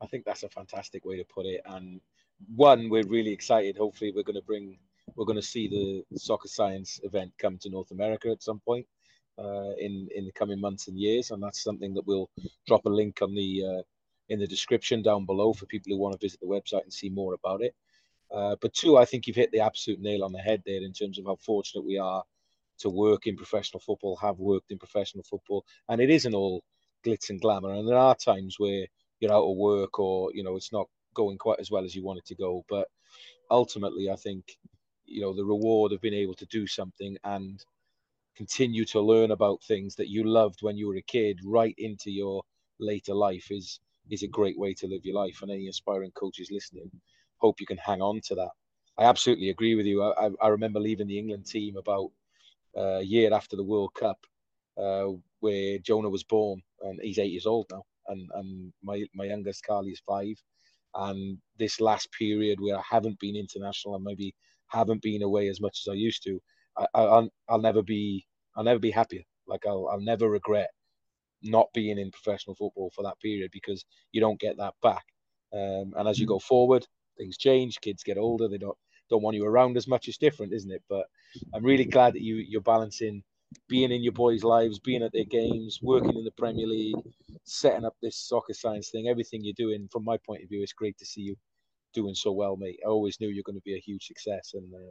[0.00, 1.60] I think that's a fantastic way to put it.
[1.66, 2.00] And
[2.54, 3.76] one, we're really excited.
[3.76, 4.78] Hopefully, we're going to bring
[5.16, 8.86] we're going to see the soccer science event come to North America at some point
[9.38, 12.30] uh, in in the coming months and years, and that's something that we'll
[12.66, 13.82] drop a link on the uh,
[14.28, 17.08] in the description down below for people who want to visit the website and see
[17.08, 17.74] more about it.
[18.30, 20.92] Uh, but two, I think you've hit the absolute nail on the head there in
[20.92, 22.22] terms of how fortunate we are
[22.78, 26.62] to work in professional football, have worked in professional football, and it isn't all
[27.04, 27.72] glitz and glamour.
[27.72, 28.86] And there are times where
[29.18, 32.04] you're out of work or you know it's not going quite as well as you
[32.04, 32.64] want it to go.
[32.68, 32.88] But
[33.50, 34.56] ultimately, I think
[35.10, 37.64] you know the reward of being able to do something and
[38.36, 42.10] continue to learn about things that you loved when you were a kid right into
[42.10, 42.42] your
[42.78, 43.80] later life is
[44.10, 45.38] is a great way to live your life.
[45.42, 46.90] And any aspiring coaches listening,
[47.38, 48.50] hope you can hang on to that.
[48.98, 50.02] I absolutely agree with you.
[50.02, 52.10] I, I remember leaving the England team about
[52.76, 54.18] uh, a year after the World Cup,
[54.78, 55.08] uh,
[55.40, 59.64] where Jonah was born, and he's eight years old now, and and my my youngest
[59.66, 60.36] Carly is five,
[60.94, 64.34] and this last period where I haven't been international and maybe
[64.70, 66.40] haven't been away as much as I used to,
[66.76, 69.22] I, I'll I'll never be I'll never be happier.
[69.46, 70.70] Like I'll I'll never regret
[71.42, 75.04] not being in professional football for that period because you don't get that back.
[75.52, 76.42] Um, and as you go mm.
[76.42, 76.86] forward,
[77.18, 77.80] things change.
[77.80, 78.48] Kids get older.
[78.48, 78.76] They don't
[79.08, 80.08] don't want you around as much.
[80.08, 80.82] It's different, isn't it?
[80.88, 81.06] But
[81.54, 83.22] I'm really glad that you you're balancing
[83.68, 86.94] being in your boys' lives, being at their games, working in the Premier League,
[87.44, 89.08] setting up this soccer science thing.
[89.08, 91.36] Everything you're doing, from my point of view, it's great to see you
[91.92, 92.80] doing so well, mate.
[92.84, 94.90] I always knew you're going to be a huge success, and uh,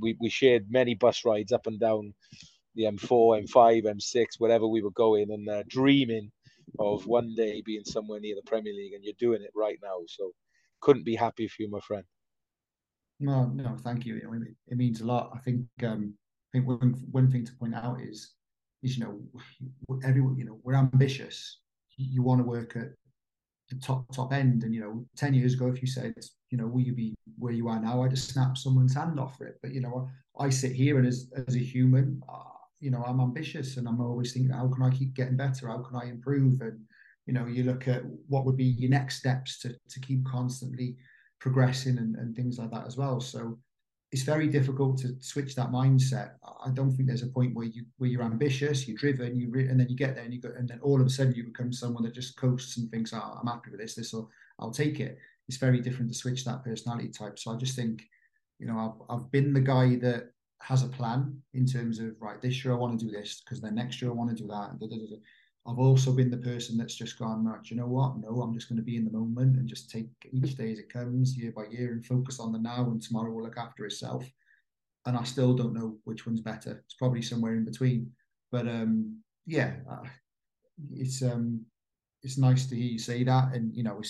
[0.00, 2.14] we we shared many bus rides up and down
[2.74, 6.30] the M4, M5, M6, wherever we were going, and uh, dreaming
[6.78, 9.98] of one day being somewhere near the Premier League, and you're doing it right now.
[10.06, 10.32] So,
[10.80, 12.04] couldn't be happy for you, my friend.
[13.18, 14.20] No, no, thank you.
[14.68, 15.32] It means a lot.
[15.34, 16.14] I think um,
[16.48, 18.32] I think one one thing to point out is
[18.82, 19.20] is you know
[20.04, 21.60] everyone you know we're ambitious.
[21.96, 22.92] You want to work at
[23.70, 26.14] the top top end, and you know ten years ago, if you said
[26.50, 29.38] you know will you be where you are now, I'd just snap someone's hand off
[29.38, 29.58] for it.
[29.62, 30.08] But you know
[30.38, 32.50] I sit here and as as a human, uh,
[32.80, 35.68] you know, I'm ambitious and I'm always thinking, how can I keep getting better?
[35.68, 36.60] How can I improve?
[36.62, 36.80] And,
[37.26, 40.96] you know, you look at what would be your next steps to, to keep constantly
[41.40, 43.20] progressing and, and things like that as well.
[43.20, 43.58] So
[44.12, 46.32] it's very difficult to switch that mindset.
[46.64, 49.68] I don't think there's a point where you where you're ambitious, you're driven, you re-
[49.68, 51.44] and then you get there and you go, and then all of a sudden you
[51.44, 54.72] become someone that just coasts and thinks, oh, I'm happy with this, this will I'll
[54.72, 55.18] take it.
[55.48, 57.38] It's very different to switch that personality type.
[57.38, 58.04] So I just think,
[58.58, 60.30] you know, I've I've been the guy that
[60.62, 63.60] has a plan in terms of right this year I want to do this because
[63.60, 64.78] then next year I want to do that.
[65.66, 68.18] I've also been the person that's just gone, right, you know what?
[68.18, 70.78] No, I'm just going to be in the moment and just take each day as
[70.78, 72.84] it comes, year by year, and focus on the now.
[72.84, 74.24] And tomorrow will look after itself.
[75.06, 76.82] And I still don't know which one's better.
[76.84, 78.10] It's probably somewhere in between.
[78.50, 79.76] But um, yeah,
[80.92, 81.64] it's um,
[82.22, 83.52] it's nice to hear you say that.
[83.54, 84.00] And you know,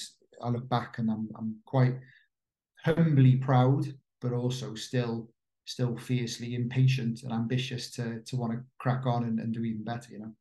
[0.42, 1.94] I look back and I'm I'm quite
[2.84, 5.30] humbly proud, but also still
[5.64, 9.84] still fiercely impatient and ambitious to to want to crack on and, and do even
[9.84, 10.12] better.
[10.12, 10.32] You know.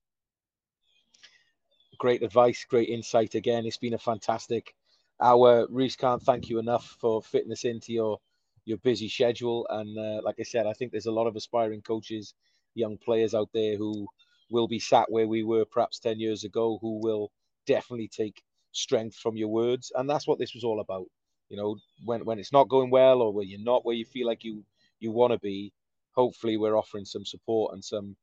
[2.00, 3.36] Great advice, great insight.
[3.36, 4.74] Again, it's been a fantastic
[5.22, 5.68] hour.
[5.70, 8.20] Rhys can't thank you enough for fitting us into your
[8.66, 9.68] your busy schedule.
[9.70, 12.34] And uh, like I said, I think there's a lot of aspiring coaches,
[12.74, 14.08] young players out there who
[14.50, 17.32] will be sat where we were perhaps 10 years ago, who will
[17.68, 18.42] definitely take
[18.72, 19.92] strength from your words.
[19.96, 21.08] And that's what this was all about.
[21.50, 24.28] You know, when, when it's not going well or when you're not where you feel
[24.28, 24.64] like you
[25.00, 25.74] you want to be,
[26.14, 28.16] hopefully we're offering some support and some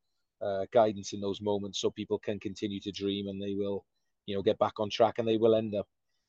[0.43, 3.85] uh, guidance in those moments so people can continue to dream and they will,
[4.27, 5.87] you know, get back on track and they will end up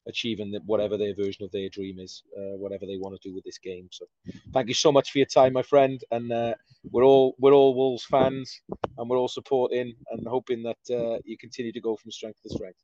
[0.08, 3.44] achieving whatever their version of their dream is, uh, whatever they want to do with
[3.44, 3.90] this game.
[3.92, 4.06] So,
[4.54, 6.02] thank you so much for your time, my friend.
[6.12, 6.56] And uh,
[6.92, 8.62] we're all we're all Wolves fans,
[8.98, 12.50] and we're all supporting and hoping that uh, you continue to go from strength to
[12.50, 12.80] strength.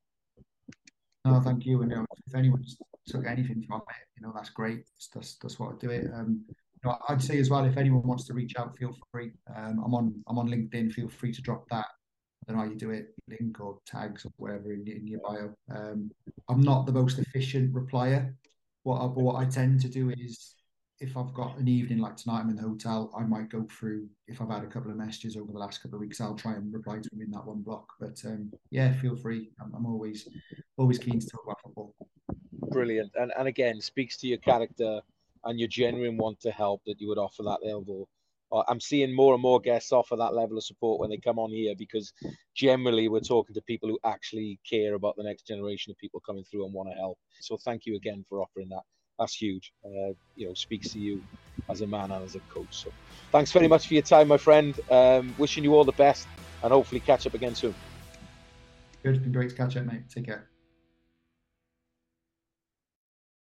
[1.26, 1.82] No, thank you.
[1.82, 2.64] And know, if anyone
[3.08, 4.84] took anything from it, you know, that's great.
[5.14, 6.12] That's that's what I do it.
[6.14, 6.44] Um,
[6.84, 9.32] know, I'd say as well, if anyone wants to reach out, feel free.
[9.56, 10.92] Um, I'm on I'm on LinkedIn.
[10.94, 11.86] Feel free to drop that.
[11.86, 15.22] I don't know how you do it, link or tags or whatever in, in your
[15.22, 15.54] bio.
[15.74, 16.12] Um,
[16.50, 18.34] I'm not the most efficient replier.
[18.84, 20.56] What I, what I tend to do is,
[21.00, 24.10] if I've got an evening like tonight, I'm in the hotel, I might go through.
[24.28, 26.54] If I've had a couple of messages over the last couple of weeks, I'll try
[26.54, 27.88] and reply to them in that one block.
[27.98, 29.52] But um, yeah, feel free.
[29.62, 30.28] I'm, I'm always
[30.78, 31.96] always keen to talk about football.
[32.72, 35.02] Brilliant, and and again, speaks to your character
[35.46, 38.08] and your genuine want to help that you would offer that level.
[38.52, 41.40] Uh, I'm seeing more and more guests offer that level of support when they come
[41.40, 42.14] on here because
[42.56, 46.44] generally we're talking to people who actually care about the next generation of people coming
[46.44, 47.18] through and want to help.
[47.42, 48.84] So thank you again for offering that.
[49.18, 49.74] That's huge.
[49.84, 51.22] Uh, you know, speaks to you
[51.70, 52.68] as a man and as a coach.
[52.72, 52.92] So
[53.32, 54.80] thanks very much for your time, my friend.
[54.90, 56.28] Um, wishing you all the best
[56.62, 57.74] and hopefully catch up again soon.
[59.04, 59.16] Good.
[59.16, 60.10] It's been great to catch up, mate.
[60.10, 60.53] Take care.